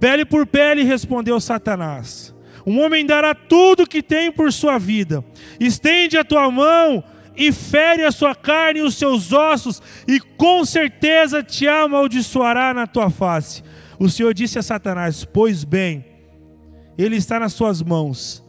Pele 0.00 0.24
por 0.24 0.46
pele, 0.46 0.82
respondeu 0.82 1.38
Satanás. 1.38 2.34
Um 2.66 2.80
homem 2.80 3.04
dará 3.04 3.34
tudo 3.34 3.86
que 3.86 4.02
tem 4.02 4.32
por 4.32 4.50
sua 4.50 4.78
vida. 4.78 5.22
Estende 5.60 6.16
a 6.16 6.24
tua 6.24 6.50
mão 6.50 7.04
e 7.40 7.50
fere 7.52 8.04
a 8.04 8.12
sua 8.12 8.34
carne 8.34 8.80
e 8.80 8.82
os 8.82 8.96
seus 8.96 9.32
ossos, 9.32 9.80
e 10.06 10.20
com 10.20 10.62
certeza 10.62 11.42
te 11.42 11.66
amaldiçoará 11.66 12.74
na 12.74 12.86
tua 12.86 13.08
face. 13.08 13.64
O 13.98 14.10
Senhor 14.10 14.34
disse 14.34 14.58
a 14.58 14.62
Satanás: 14.62 15.24
Pois 15.24 15.64
bem, 15.64 16.04
ele 16.98 17.16
está 17.16 17.40
nas 17.40 17.54
suas 17.54 17.80
mãos, 17.80 18.44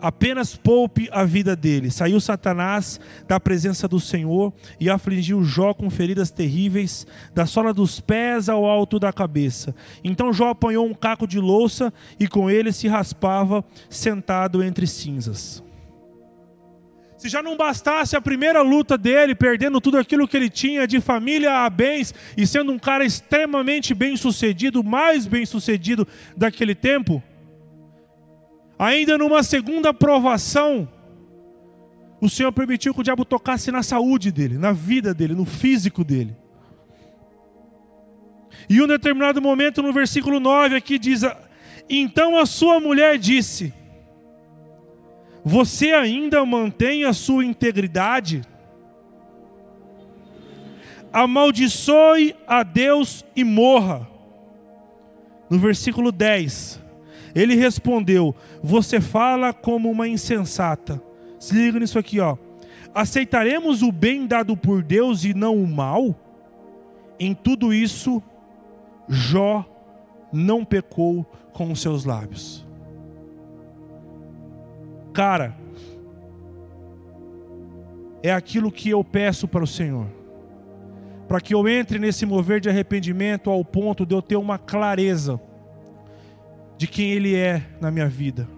apenas 0.00 0.56
poupe 0.56 1.06
a 1.12 1.22
vida 1.22 1.54
dele. 1.54 1.90
Saiu 1.90 2.18
Satanás 2.18 2.98
da 3.28 3.38
presença 3.38 3.86
do 3.86 4.00
Senhor 4.00 4.54
e 4.80 4.88
afligiu 4.88 5.44
Jó 5.44 5.74
com 5.74 5.90
feridas 5.90 6.30
terríveis, 6.30 7.06
da 7.34 7.44
sola 7.44 7.74
dos 7.74 8.00
pés 8.00 8.48
ao 8.48 8.64
alto 8.64 8.98
da 8.98 9.12
cabeça. 9.12 9.74
Então 10.02 10.32
Jó 10.32 10.48
apanhou 10.48 10.86
um 10.86 10.94
caco 10.94 11.26
de 11.26 11.38
louça 11.38 11.92
e 12.18 12.26
com 12.26 12.48
ele 12.48 12.72
se 12.72 12.88
raspava, 12.88 13.62
sentado 13.90 14.62
entre 14.62 14.86
cinzas. 14.86 15.62
Se 17.20 17.28
já 17.28 17.42
não 17.42 17.54
bastasse 17.54 18.16
a 18.16 18.20
primeira 18.22 18.62
luta 18.62 18.96
dele, 18.96 19.34
perdendo 19.34 19.78
tudo 19.78 19.98
aquilo 19.98 20.26
que 20.26 20.34
ele 20.34 20.48
tinha 20.48 20.86
de 20.86 21.02
família 21.02 21.66
a 21.66 21.68
bens 21.68 22.14
e 22.34 22.46
sendo 22.46 22.72
um 22.72 22.78
cara 22.78 23.04
extremamente 23.04 23.92
bem 23.92 24.16
sucedido, 24.16 24.82
mais 24.82 25.26
bem 25.26 25.44
sucedido 25.44 26.08
daquele 26.34 26.74
tempo, 26.74 27.22
ainda 28.78 29.18
numa 29.18 29.42
segunda 29.42 29.92
provação, 29.92 30.88
o 32.22 32.30
Senhor 32.30 32.52
permitiu 32.52 32.94
que 32.94 33.00
o 33.00 33.04
diabo 33.04 33.26
tocasse 33.26 33.70
na 33.70 33.82
saúde 33.82 34.32
dele, 34.32 34.56
na 34.56 34.72
vida 34.72 35.12
dele, 35.12 35.34
no 35.34 35.44
físico 35.44 36.02
dele. 36.02 36.34
E 38.66 38.80
um 38.80 38.86
determinado 38.86 39.42
momento, 39.42 39.82
no 39.82 39.92
versículo 39.92 40.40
9, 40.40 40.74
aqui 40.74 40.98
diz: 40.98 41.20
Então 41.86 42.38
a 42.38 42.46
sua 42.46 42.80
mulher 42.80 43.18
disse 43.18 43.74
você 45.44 45.92
ainda 45.92 46.44
mantém 46.44 47.04
a 47.04 47.12
sua 47.12 47.44
integridade? 47.44 48.42
Amaldiçoe 51.12 52.36
a 52.46 52.62
Deus 52.62 53.24
e 53.34 53.42
morra. 53.42 54.08
No 55.48 55.58
versículo 55.58 56.12
10, 56.12 56.80
ele 57.34 57.54
respondeu: 57.56 58.34
Você 58.62 59.00
fala 59.00 59.52
como 59.52 59.90
uma 59.90 60.06
insensata. 60.06 61.02
Se 61.38 61.54
liga 61.54 61.80
nisso 61.80 61.98
aqui, 61.98 62.20
ó. 62.20 62.36
Aceitaremos 62.94 63.82
o 63.82 63.90
bem 63.90 64.26
dado 64.26 64.56
por 64.56 64.82
Deus 64.82 65.24
e 65.24 65.32
não 65.32 65.56
o 65.56 65.66
mal? 65.66 66.14
Em 67.18 67.34
tudo 67.34 67.72
isso, 67.72 68.22
Jó 69.08 69.64
não 70.32 70.64
pecou 70.64 71.24
com 71.52 71.72
os 71.72 71.80
seus 71.80 72.04
lábios. 72.04 72.66
Cara, 75.12 75.56
é 78.22 78.32
aquilo 78.32 78.70
que 78.70 78.90
eu 78.90 79.02
peço 79.02 79.48
para 79.48 79.64
o 79.64 79.66
Senhor. 79.66 80.06
Para 81.26 81.40
que 81.40 81.54
eu 81.54 81.68
entre 81.68 81.98
nesse 81.98 82.26
mover 82.26 82.60
de 82.60 82.68
arrependimento 82.68 83.50
ao 83.50 83.64
ponto 83.64 84.04
de 84.04 84.14
eu 84.14 84.20
ter 84.20 84.36
uma 84.36 84.58
clareza 84.58 85.40
de 86.76 86.86
quem 86.86 87.10
Ele 87.10 87.34
é 87.36 87.62
na 87.80 87.90
minha 87.90 88.08
vida, 88.08 88.48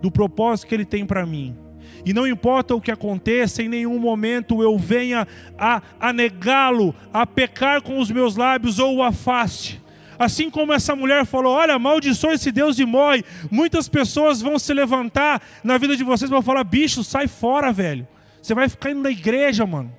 do 0.00 0.10
propósito 0.10 0.68
que 0.68 0.74
Ele 0.74 0.84
tem 0.84 1.04
para 1.04 1.26
mim. 1.26 1.56
E 2.04 2.12
não 2.12 2.26
importa 2.26 2.74
o 2.74 2.80
que 2.80 2.90
aconteça, 2.90 3.62
em 3.62 3.68
nenhum 3.68 3.98
momento 3.98 4.62
eu 4.62 4.78
venha 4.78 5.26
a, 5.58 5.82
a 5.98 6.12
negá-lo, 6.12 6.94
a 7.12 7.26
pecar 7.26 7.82
com 7.82 7.98
os 7.98 8.10
meus 8.10 8.36
lábios 8.36 8.78
ou 8.78 8.96
o 8.96 9.02
afaste. 9.02 9.83
Assim 10.18 10.50
como 10.50 10.72
essa 10.72 10.94
mulher 10.94 11.24
falou: 11.24 11.52
Olha, 11.52 11.74
amaldiçoa 11.74 12.34
esse 12.34 12.52
Deus 12.52 12.78
e 12.78 12.84
morre. 12.84 13.24
Muitas 13.50 13.88
pessoas 13.88 14.40
vão 14.40 14.58
se 14.58 14.72
levantar 14.72 15.42
na 15.62 15.78
vida 15.78 15.96
de 15.96 16.04
vocês 16.04 16.30
e 16.30 16.32
vão 16.32 16.42
falar: 16.42 16.64
Bicho, 16.64 17.02
sai 17.02 17.26
fora, 17.28 17.72
velho. 17.72 18.06
Você 18.40 18.54
vai 18.54 18.68
ficar 18.68 18.90
indo 18.90 19.02
na 19.02 19.10
igreja, 19.10 19.64
mano. 19.64 19.92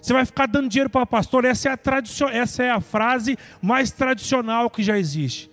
Você 0.00 0.12
vai 0.12 0.26
ficar 0.26 0.46
dando 0.46 0.68
dinheiro 0.68 0.90
para 0.90 1.06
pastor. 1.06 1.44
Essa 1.44 1.68
é, 1.68 1.72
a 1.72 1.76
tradicion... 1.76 2.28
Essa 2.28 2.64
é 2.64 2.70
a 2.70 2.80
frase 2.80 3.38
mais 3.62 3.92
tradicional 3.92 4.68
que 4.68 4.82
já 4.82 4.98
existe. 4.98 5.48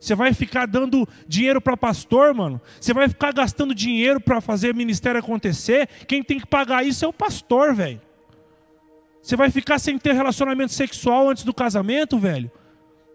Você 0.00 0.16
vai 0.16 0.34
ficar 0.34 0.66
dando 0.66 1.08
dinheiro 1.28 1.60
para 1.60 1.76
pastor, 1.76 2.34
mano. 2.34 2.60
Você 2.80 2.92
vai 2.92 3.08
ficar 3.08 3.32
gastando 3.32 3.72
dinheiro 3.72 4.20
para 4.20 4.40
fazer 4.40 4.74
ministério 4.74 5.20
acontecer. 5.20 5.88
Quem 6.08 6.24
tem 6.24 6.40
que 6.40 6.46
pagar 6.46 6.84
isso 6.84 7.04
é 7.04 7.08
o 7.08 7.12
pastor, 7.12 7.72
velho. 7.72 8.00
Você 9.22 9.36
vai 9.36 9.48
ficar 9.48 9.78
sem 9.78 9.96
ter 9.96 10.12
relacionamento 10.12 10.72
sexual 10.72 11.30
antes 11.30 11.44
do 11.44 11.54
casamento, 11.54 12.18
velho. 12.18 12.50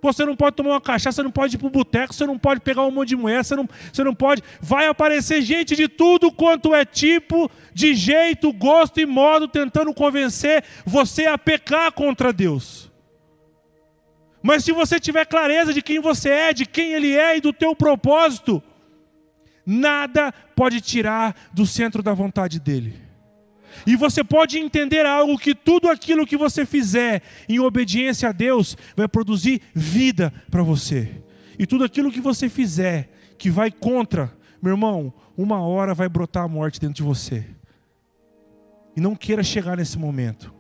Você 0.02 0.26
não 0.26 0.36
pode 0.36 0.56
tomar 0.56 0.72
uma 0.72 0.82
cachaça, 0.82 1.18
você 1.18 1.24
não 1.24 1.32
pode 1.32 1.56
ir 1.56 1.60
pro 1.60 1.70
boteco, 1.70 2.14
você 2.14 2.26
não 2.26 2.38
pode 2.38 2.62
pegar 2.62 2.84
um 2.84 2.92
monte 2.92 3.10
de 3.10 3.16
mulher, 3.16 3.44
você 3.44 3.56
não, 3.56 3.68
você 3.92 4.04
não 4.04 4.14
pode. 4.14 4.44
Vai 4.62 4.88
aparecer 4.88 5.42
gente 5.42 5.76
de 5.76 5.88
tudo 5.88 6.32
quanto 6.32 6.74
é 6.74 6.86
tipo, 6.86 7.50
de 7.74 7.96
jeito, 7.96 8.54
gosto 8.54 9.00
e 9.00 9.06
modo, 9.06 9.48
tentando 9.48 9.94
convencer 9.94 10.64
você 10.86 11.26
a 11.26 11.38
pecar 11.38 11.92
contra 11.92 12.32
Deus. 12.32 12.92
Mas 14.42 14.64
se 14.64 14.72
você 14.72 15.00
tiver 15.00 15.26
clareza 15.26 15.74
de 15.74 15.82
quem 15.82 16.00
você 16.00 16.30
é, 16.30 16.54
de 16.54 16.66
quem 16.66 16.94
Ele 16.94 17.16
é 17.16 17.38
e 17.38 17.42
do 17.42 17.52
teu 17.52 17.76
propósito, 17.76 18.62
nada 19.66 20.32
pode 20.56 20.80
tirar 20.80 21.36
do 21.52 21.66
centro 21.66 22.02
da 22.02 22.14
vontade 22.14 22.60
dEle. 22.60 23.07
E 23.86 23.96
você 23.96 24.24
pode 24.24 24.58
entender 24.58 25.06
algo 25.06 25.38
que 25.38 25.56
tudo 25.56 25.90
aquilo 25.90 26.26
que 26.26 26.38
você 26.38 26.66
fizer 26.66 27.22
em 27.48 27.60
obediência 27.60 28.30
a 28.30 28.32
Deus 28.32 28.78
vai 28.96 29.08
produzir 29.08 29.62
vida 29.74 30.34
para 30.50 30.64
você. 30.64 31.24
E 31.60 31.66
tudo 31.66 31.84
aquilo 31.84 32.12
que 32.12 32.22
você 32.22 32.50
fizer 32.50 33.10
que 33.38 33.50
vai 33.50 33.72
contra, 33.72 34.34
meu 34.62 34.74
irmão, 34.74 35.14
uma 35.38 35.62
hora 35.62 35.94
vai 35.94 36.10
brotar 36.10 36.44
a 36.44 36.48
morte 36.48 36.80
dentro 36.80 36.96
de 36.96 37.04
você. 37.04 37.46
E 38.96 39.02
não 39.02 39.16
queira 39.16 39.44
chegar 39.44 39.78
nesse 39.78 39.98
momento. 39.98 40.54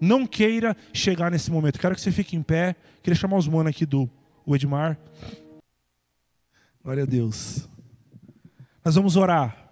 Não 0.00 0.26
queira 0.26 0.76
chegar 0.92 1.30
nesse 1.30 1.50
momento. 1.50 1.78
Quero 1.78 1.94
que 1.94 2.00
você 2.00 2.12
fique 2.12 2.36
em 2.36 2.42
pé. 2.42 2.76
Queria 3.02 3.18
chamar 3.18 3.36
os 3.36 3.48
manos 3.48 3.70
aqui 3.70 3.84
do 3.84 4.08
Edmar. 4.46 4.98
Glória 6.82 7.02
a 7.02 7.06
Deus. 7.06 7.68
Nós 8.84 8.94
vamos 8.94 9.16
orar. 9.16 9.63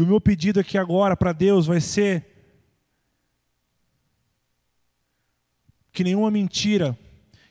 E 0.00 0.02
o 0.02 0.06
meu 0.06 0.18
pedido 0.18 0.58
aqui 0.58 0.78
agora 0.78 1.14
para 1.14 1.30
Deus 1.30 1.66
vai 1.66 1.78
ser 1.78 2.24
que 5.92 6.02
nenhuma 6.02 6.30
mentira 6.30 6.98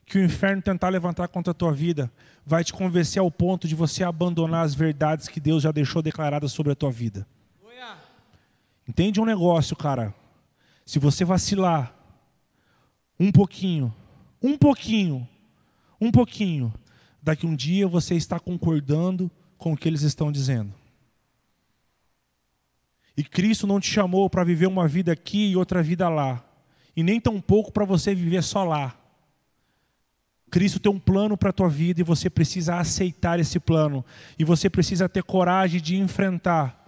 que 0.03 0.17
o 0.17 0.23
inferno 0.23 0.59
tentar 0.59 0.89
levantar 0.89 1.27
contra 1.27 1.51
a 1.51 1.53
tua 1.53 1.71
vida 1.71 2.11
vai 2.43 2.63
te 2.63 2.73
convencer 2.73 3.19
ao 3.19 3.29
ponto 3.29 3.67
de 3.67 3.75
você 3.75 4.03
abandonar 4.03 4.65
as 4.65 4.73
verdades 4.73 5.27
que 5.27 5.39
Deus 5.39 5.61
já 5.61 5.71
deixou 5.71 6.01
declaradas 6.01 6.51
sobre 6.51 6.71
a 6.71 6.75
tua 6.75 6.89
vida. 6.89 7.27
Entende 8.87 9.21
um 9.21 9.25
negócio, 9.25 9.75
cara? 9.75 10.11
Se 10.83 10.97
você 10.97 11.23
vacilar 11.23 11.93
um 13.19 13.31
pouquinho, 13.31 13.93
um 14.41 14.57
pouquinho, 14.57 15.29
um 16.01 16.09
pouquinho, 16.09 16.73
daqui 17.21 17.45
um 17.45 17.55
dia 17.55 17.87
você 17.87 18.15
está 18.15 18.39
concordando 18.39 19.29
com 19.55 19.73
o 19.73 19.77
que 19.77 19.87
eles 19.87 20.01
estão 20.01 20.31
dizendo. 20.31 20.78
E 23.19 23.23
Cristo 23.25 23.67
não 23.67 23.81
te 23.81 23.91
chamou 23.91 24.29
para 24.29 24.45
viver 24.45 24.65
uma 24.65 24.87
vida 24.87 25.11
aqui 25.11 25.49
e 25.49 25.57
outra 25.57 25.83
vida 25.83 26.07
lá. 26.07 26.41
E 26.95 27.03
nem 27.03 27.19
tampouco 27.19 27.69
para 27.69 27.83
você 27.83 28.15
viver 28.15 28.41
só 28.41 28.63
lá. 28.63 28.95
Cristo 30.49 30.79
tem 30.79 30.89
um 30.89 30.97
plano 30.97 31.35
para 31.35 31.49
a 31.49 31.53
tua 31.53 31.67
vida 31.67 31.99
e 31.99 32.03
você 32.03 32.29
precisa 32.29 32.77
aceitar 32.77 33.37
esse 33.37 33.59
plano. 33.59 34.05
E 34.39 34.45
você 34.45 34.69
precisa 34.69 35.09
ter 35.09 35.21
coragem 35.21 35.81
de 35.81 35.97
enfrentar 35.97 36.79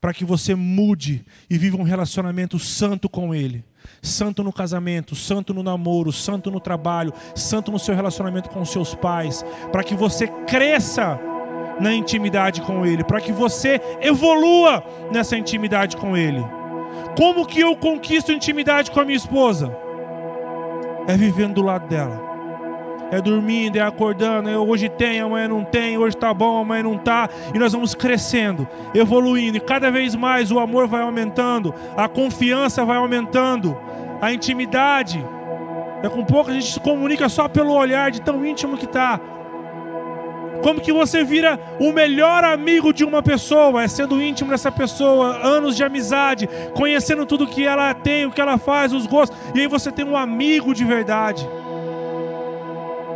para 0.00 0.14
que 0.14 0.24
você 0.24 0.54
mude 0.54 1.26
e 1.50 1.58
viva 1.58 1.76
um 1.76 1.82
relacionamento 1.82 2.56
santo 2.56 3.08
com 3.08 3.34
Ele. 3.34 3.64
Santo 4.00 4.44
no 4.44 4.52
casamento, 4.52 5.16
santo 5.16 5.52
no 5.52 5.64
namoro, 5.64 6.12
santo 6.12 6.48
no 6.48 6.60
trabalho, 6.60 7.12
santo 7.34 7.72
no 7.72 7.78
seu 7.80 7.96
relacionamento 7.96 8.50
com 8.50 8.64
seus 8.64 8.94
pais, 8.94 9.44
para 9.72 9.82
que 9.82 9.96
você 9.96 10.28
cresça 10.28 11.18
na 11.80 11.94
intimidade 11.94 12.60
com 12.60 12.84
Ele, 12.84 13.02
para 13.02 13.20
que 13.20 13.32
você 13.32 13.80
evolua 14.00 14.84
nessa 15.10 15.36
intimidade 15.36 15.96
com 15.96 16.16
Ele. 16.16 16.44
Como 17.16 17.46
que 17.46 17.60
eu 17.60 17.74
conquisto 17.76 18.32
intimidade 18.32 18.90
com 18.90 19.00
a 19.00 19.04
minha 19.04 19.16
esposa? 19.16 19.74
É 21.08 21.16
vivendo 21.16 21.54
do 21.54 21.62
lado 21.62 21.88
dela. 21.88 22.28
É 23.10 23.20
dormindo, 23.20 23.76
é 23.76 23.80
acordando, 23.80 24.48
é 24.48 24.56
hoje 24.56 24.88
tem, 24.88 25.20
amanhã 25.20 25.48
não 25.48 25.64
tem, 25.64 25.98
hoje 25.98 26.16
tá 26.16 26.32
bom, 26.32 26.60
amanhã 26.60 26.84
não 26.84 26.96
tá, 26.96 27.28
e 27.52 27.58
nós 27.58 27.72
vamos 27.72 27.92
crescendo, 27.92 28.68
evoluindo, 28.94 29.56
e 29.56 29.60
cada 29.60 29.90
vez 29.90 30.14
mais 30.14 30.52
o 30.52 30.60
amor 30.60 30.86
vai 30.86 31.02
aumentando, 31.02 31.74
a 31.96 32.06
confiança 32.06 32.84
vai 32.84 32.98
aumentando, 32.98 33.76
a 34.20 34.32
intimidade. 34.32 35.24
É 36.04 36.08
com 36.08 36.24
pouco 36.24 36.50
a 36.50 36.54
gente 36.54 36.72
se 36.72 36.78
comunica 36.78 37.28
só 37.28 37.48
pelo 37.48 37.74
olhar 37.74 38.12
de 38.12 38.22
tão 38.22 38.46
íntimo 38.46 38.76
que 38.76 38.84
está. 38.84 39.18
Como 40.62 40.80
que 40.80 40.92
você 40.92 41.24
vira 41.24 41.58
o 41.78 41.92
melhor 41.92 42.44
amigo 42.44 42.92
de 42.92 43.04
uma 43.04 43.22
pessoa? 43.22 43.82
É 43.82 43.88
sendo 43.88 44.20
íntimo 44.20 44.50
dessa 44.50 44.70
pessoa, 44.70 45.38
anos 45.42 45.76
de 45.76 45.82
amizade, 45.82 46.48
conhecendo 46.74 47.24
tudo 47.24 47.46
que 47.46 47.64
ela 47.64 47.94
tem, 47.94 48.26
o 48.26 48.30
que 48.30 48.40
ela 48.40 48.58
faz, 48.58 48.92
os 48.92 49.06
gostos, 49.06 49.36
e 49.54 49.60
aí 49.60 49.66
você 49.66 49.90
tem 49.90 50.04
um 50.04 50.16
amigo 50.16 50.74
de 50.74 50.84
verdade. 50.84 51.48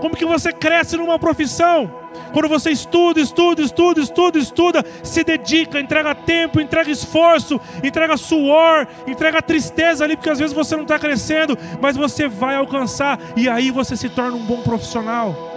Como 0.01 0.17
que 0.17 0.25
você 0.25 0.53
cresce 0.53 0.97
numa 0.97 1.19
profissão? 1.19 1.91
Quando 2.33 2.49
você 2.49 2.71
estuda, 2.71 3.21
estuda, 3.21 3.63
estuda, 3.63 4.01
estuda, 4.01 4.39
estuda, 4.39 4.85
se 5.03 5.23
dedica, 5.23 5.81
entrega 5.81 6.15
tempo, 6.15 6.61
entrega 6.61 6.91
esforço, 6.91 7.61
entrega 7.83 8.17
suor, 8.17 8.87
entrega 9.07 9.41
tristeza 9.41 10.05
ali, 10.05 10.17
porque 10.17 10.31
às 10.31 10.39
vezes 10.39 10.55
você 10.55 10.75
não 10.75 10.83
está 10.83 10.99
crescendo, 10.99 11.57
mas 11.81 11.97
você 11.97 12.27
vai 12.27 12.57
alcançar, 12.57 13.19
e 13.37 13.49
aí 13.49 13.71
você 13.71 13.97
se 13.97 14.09
torna 14.09 14.37
um 14.37 14.45
bom 14.45 14.63
profissional. 14.63 15.54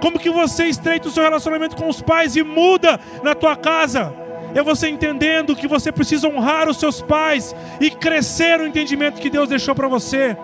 Como 0.00 0.18
que 0.18 0.30
você 0.30 0.64
estreita 0.64 1.08
o 1.08 1.10
seu 1.10 1.22
relacionamento 1.22 1.76
com 1.76 1.88
os 1.88 2.00
pais 2.00 2.36
e 2.36 2.42
muda 2.42 3.00
na 3.22 3.34
tua 3.34 3.56
casa? 3.56 4.12
É 4.54 4.62
você 4.62 4.88
entendendo 4.88 5.54
que 5.54 5.68
você 5.68 5.92
precisa 5.92 6.28
honrar 6.28 6.68
os 6.68 6.78
seus 6.78 7.02
pais 7.02 7.54
e 7.80 7.90
crescer 7.90 8.58
no 8.58 8.66
entendimento 8.66 9.20
que 9.20 9.30
Deus 9.30 9.48
deixou 9.48 9.74
para 9.74 9.88
você. 9.88 10.36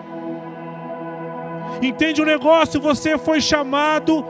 Entende 1.81 2.21
o 2.21 2.25
negócio? 2.25 2.79
Você 2.79 3.17
foi 3.17 3.41
chamado 3.41 4.25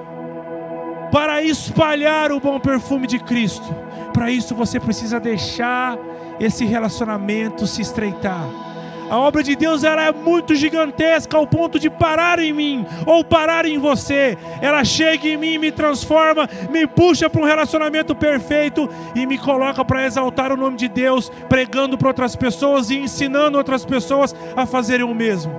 para 1.11 1.41
espalhar 1.41 2.31
o 2.31 2.39
bom 2.39 2.59
perfume 2.59 3.07
de 3.07 3.19
Cristo. 3.19 3.75
Para 4.13 4.31
isso 4.31 4.55
você 4.55 4.79
precisa 4.79 5.19
deixar 5.19 5.97
esse 6.39 6.65
relacionamento 6.65 7.67
se 7.67 7.81
estreitar. 7.81 8.74
A 9.09 9.17
obra 9.17 9.43
de 9.43 9.55
Deus 9.55 9.83
ela 9.83 10.03
é 10.03 10.11
muito 10.11 10.55
gigantesca 10.55 11.37
ao 11.37 11.45
ponto 11.45 11.79
de 11.79 11.89
parar 11.89 12.39
em 12.39 12.51
mim 12.51 12.85
ou 13.05 13.23
parar 13.23 13.65
em 13.65 13.77
você. 13.77 14.37
Ela 14.61 14.83
chega 14.83 15.27
em 15.27 15.37
mim, 15.37 15.57
me 15.57 15.71
transforma, 15.71 16.49
me 16.71 16.87
puxa 16.87 17.29
para 17.29 17.41
um 17.41 17.45
relacionamento 17.45 18.15
perfeito 18.15 18.89
e 19.13 19.25
me 19.25 19.37
coloca 19.37 19.85
para 19.85 20.05
exaltar 20.05 20.51
o 20.51 20.57
nome 20.57 20.77
de 20.77 20.87
Deus, 20.87 21.31
pregando 21.47 21.97
para 21.97 22.07
outras 22.07 22.35
pessoas 22.35 22.89
e 22.89 22.97
ensinando 22.97 23.57
outras 23.57 23.85
pessoas 23.85 24.35
a 24.55 24.65
fazerem 24.65 25.05
o 25.05 25.13
mesmo. 25.13 25.53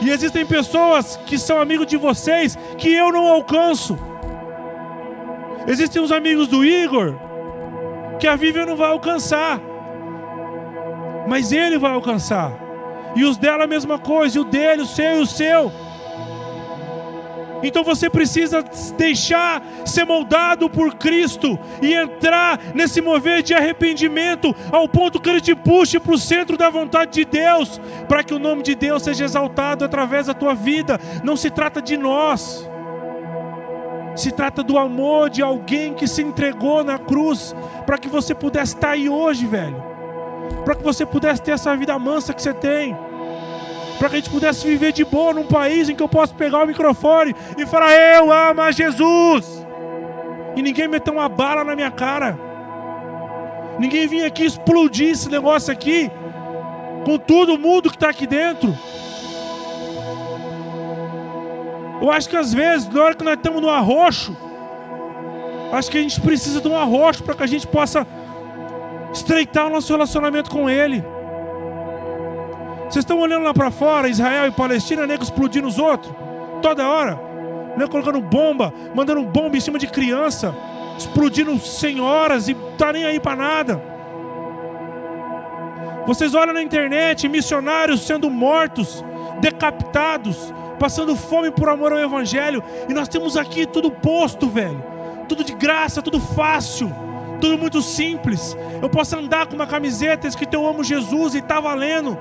E 0.00 0.10
existem 0.10 0.44
pessoas 0.44 1.16
que 1.24 1.38
são 1.38 1.60
amigos 1.60 1.86
de 1.86 1.96
vocês 1.96 2.58
que 2.76 2.92
eu 2.92 3.12
não 3.12 3.28
alcanço. 3.28 3.96
Existem 5.66 6.02
os 6.02 6.10
amigos 6.10 6.48
do 6.48 6.64
Igor 6.64 7.14
que 8.18 8.26
a 8.26 8.36
Vivian 8.36 8.66
não 8.66 8.76
vai 8.76 8.88
alcançar 8.88 9.60
mas 11.26 11.52
ele 11.52 11.78
vai 11.78 11.92
alcançar. 11.92 12.52
E 13.14 13.24
os 13.24 13.36
dela 13.36 13.64
a 13.64 13.68
mesma 13.68 13.98
coisa, 13.98 14.38
e 14.38 14.40
o 14.40 14.44
dele, 14.44 14.82
o 14.82 14.86
seu 14.86 15.18
e 15.18 15.22
o 15.22 15.26
seu. 15.26 15.72
Então 17.64 17.82
você 17.82 18.10
precisa 18.10 18.62
deixar 18.96 19.62
ser 19.86 20.04
moldado 20.04 20.68
por 20.68 20.94
Cristo 20.96 21.58
e 21.80 21.94
entrar 21.94 22.60
nesse 22.74 23.00
mover 23.00 23.42
de 23.42 23.54
arrependimento 23.54 24.54
ao 24.70 24.86
ponto 24.86 25.18
que 25.18 25.30
Ele 25.30 25.40
te 25.40 25.54
puxe 25.54 25.98
para 25.98 26.12
o 26.12 26.18
centro 26.18 26.58
da 26.58 26.68
vontade 26.68 27.12
de 27.12 27.24
Deus, 27.24 27.80
para 28.06 28.22
que 28.22 28.34
o 28.34 28.38
nome 28.38 28.62
de 28.62 28.74
Deus 28.74 29.02
seja 29.02 29.24
exaltado 29.24 29.84
através 29.84 30.26
da 30.26 30.34
tua 30.34 30.54
vida. 30.54 31.00
Não 31.22 31.36
se 31.36 31.48
trata 31.48 31.80
de 31.80 31.96
nós, 31.96 32.68
se 34.14 34.30
trata 34.30 34.62
do 34.62 34.76
amor 34.76 35.30
de 35.30 35.42
alguém 35.42 35.94
que 35.94 36.06
se 36.06 36.22
entregou 36.22 36.84
na 36.84 36.98
cruz 36.98 37.56
para 37.86 37.96
que 37.96 38.08
você 38.08 38.34
pudesse 38.34 38.74
estar 38.74 38.90
aí 38.90 39.08
hoje, 39.08 39.46
velho, 39.46 39.93
para 40.64 40.74
que 40.74 40.82
você 40.82 41.04
pudesse 41.06 41.42
ter 41.42 41.52
essa 41.52 41.76
vida 41.76 41.98
mansa 41.98 42.34
que 42.34 42.42
você 42.42 42.52
tem 42.52 42.96
para 43.98 44.08
que 44.08 44.16
a 44.16 44.18
gente 44.18 44.30
pudesse 44.30 44.66
viver 44.66 44.92
de 44.92 45.04
boa 45.04 45.32
num 45.32 45.46
país 45.46 45.88
em 45.88 45.94
que 45.94 46.02
eu 46.02 46.08
posso 46.08 46.34
pegar 46.34 46.62
o 46.62 46.66
microfone 46.66 47.34
e 47.56 47.64
falar: 47.64 47.92
Eu 47.92 48.32
amo 48.32 48.60
a 48.60 48.70
Jesus. 48.70 49.64
E 50.56 50.62
ninguém 50.62 50.88
meter 50.88 51.10
uma 51.10 51.28
bala 51.28 51.64
na 51.64 51.74
minha 51.74 51.90
cara. 51.90 52.38
Ninguém 53.78 54.06
vir 54.06 54.24
aqui 54.24 54.44
explodir 54.44 55.10
esse 55.10 55.28
negócio 55.28 55.72
aqui, 55.72 56.10
com 57.04 57.18
todo 57.18 57.58
mundo 57.58 57.90
que 57.90 57.96
está 57.96 58.10
aqui 58.10 58.26
dentro. 58.26 58.76
Eu 62.00 62.10
acho 62.10 62.28
que 62.28 62.36
às 62.36 62.52
vezes, 62.52 62.88
na 62.88 63.02
hora 63.02 63.14
que 63.14 63.24
nós 63.24 63.34
estamos 63.34 63.62
no 63.62 63.70
arroxo, 63.70 64.36
acho 65.72 65.90
que 65.90 65.98
a 65.98 66.02
gente 66.02 66.20
precisa 66.20 66.60
de 66.60 66.68
um 66.68 66.76
arroxo 66.76 67.22
para 67.22 67.34
que 67.34 67.42
a 67.42 67.46
gente 67.46 67.66
possa 67.66 68.06
estreitar 69.14 69.66
o 69.66 69.70
nosso 69.70 69.92
relacionamento 69.92 70.50
com 70.50 70.68
Ele. 70.68 71.02
Vocês 72.80 73.02
estão 73.02 73.18
olhando 73.20 73.44
lá 73.44 73.54
para 73.54 73.70
fora, 73.70 74.08
Israel 74.08 74.46
e 74.48 74.50
Palestina, 74.50 75.06
nego 75.06 75.22
explodindo 75.22 75.66
os 75.66 75.78
outros, 75.78 76.12
toda 76.60 76.86
hora, 76.86 77.18
nego 77.76 77.90
colocando 77.90 78.20
bomba, 78.20 78.72
mandando 78.94 79.22
bomba 79.22 79.56
em 79.56 79.60
cima 79.60 79.78
de 79.78 79.86
criança, 79.86 80.54
explodindo 80.98 81.58
senhoras 81.58 82.48
e 82.48 82.54
tá 82.76 82.92
nem 82.92 83.04
aí 83.04 83.18
para 83.18 83.36
nada. 83.36 83.82
Vocês 86.06 86.34
olham 86.34 86.52
na 86.52 86.62
internet, 86.62 87.26
missionários 87.28 88.06
sendo 88.06 88.28
mortos, 88.28 89.02
decapitados, 89.40 90.52
passando 90.78 91.16
fome 91.16 91.50
por 91.50 91.68
amor 91.68 91.92
ao 91.92 91.98
Evangelho, 91.98 92.62
e 92.88 92.92
nós 92.92 93.08
temos 93.08 93.36
aqui 93.36 93.64
tudo 93.64 93.90
posto, 93.90 94.48
velho, 94.48 94.84
tudo 95.28 95.42
de 95.42 95.54
graça, 95.54 96.02
tudo 96.02 96.20
fácil, 96.20 96.94
tudo 97.40 97.58
muito 97.58 97.82
simples. 97.82 98.56
Eu 98.82 98.88
posso 98.88 99.16
andar 99.16 99.46
com 99.46 99.54
uma 99.54 99.66
camiseta 99.66 100.26
escrito 100.26 100.54
Eu 100.54 100.66
amo 100.66 100.84
Jesus 100.84 101.34
e 101.34 101.42
tá 101.42 101.60
valendo. 101.60 102.16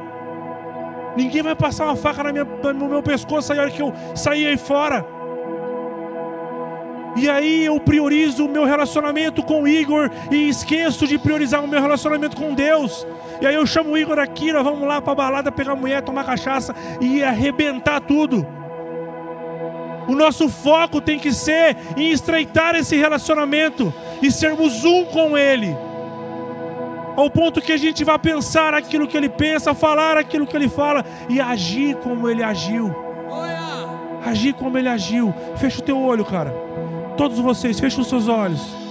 Ninguém 1.15 1.43
vai 1.43 1.55
passar 1.55 1.85
uma 1.85 1.95
faca 1.95 2.23
minha, 2.31 2.43
no 2.43 2.87
meu 2.87 3.03
pescoço 3.03 3.53
a 3.53 3.55
hora 3.55 3.71
que 3.71 3.81
eu 3.81 3.93
sair 4.15 4.47
aí 4.47 4.57
fora. 4.57 5.05
E 7.15 7.29
aí 7.29 7.65
eu 7.65 7.79
priorizo 7.79 8.45
o 8.45 8.49
meu 8.49 8.65
relacionamento 8.65 9.43
com 9.43 9.61
o 9.61 9.67
Igor 9.67 10.09
e 10.31 10.49
esqueço 10.49 11.05
de 11.05 11.19
priorizar 11.19 11.63
o 11.63 11.67
meu 11.67 11.79
relacionamento 11.79 12.35
com 12.35 12.55
Deus. 12.55 13.05
E 13.39 13.45
aí 13.45 13.53
eu 13.53 13.65
chamo 13.67 13.91
o 13.91 13.97
Igor 13.97 14.17
aqui, 14.17 14.51
nós 14.51 14.63
vamos 14.63 14.87
lá 14.87 14.99
para 14.99 15.13
balada, 15.13 15.51
pegar 15.51 15.75
mulher, 15.75 16.01
tomar 16.01 16.23
cachaça 16.23 16.73
e 16.99 17.23
arrebentar 17.23 18.01
tudo. 18.01 18.45
O 20.07 20.15
nosso 20.15 20.49
foco 20.49 20.99
tem 20.99 21.17
que 21.17 21.31
ser 21.31 21.77
em 21.95 22.11
estreitar 22.11 22.75
esse 22.75 22.95
relacionamento 22.95 23.93
e 24.21 24.31
sermos 24.31 24.83
um 24.83 25.05
com 25.05 25.37
Ele 25.37 25.75
ao 27.15 27.29
ponto 27.29 27.61
que 27.61 27.71
a 27.71 27.77
gente 27.77 28.03
vai 28.03 28.17
pensar 28.17 28.73
aquilo 28.73 29.07
que 29.07 29.15
ele 29.15 29.29
pensa, 29.29 29.73
falar 29.73 30.17
aquilo 30.17 30.47
que 30.47 30.55
ele 30.55 30.67
fala 30.67 31.05
e 31.29 31.39
agir 31.39 31.95
como 31.97 32.27
ele 32.27 32.43
agiu. 32.43 32.93
Agir 34.25 34.53
como 34.53 34.77
ele 34.77 34.87
agiu. 34.87 35.33
Fecha 35.57 35.79
o 35.79 35.83
teu 35.83 35.99
olho, 35.99 36.25
cara. 36.25 36.53
Todos 37.17 37.37
vocês, 37.39 37.79
fechem 37.79 38.01
os 38.01 38.07
seus 38.07 38.27
olhos. 38.27 38.82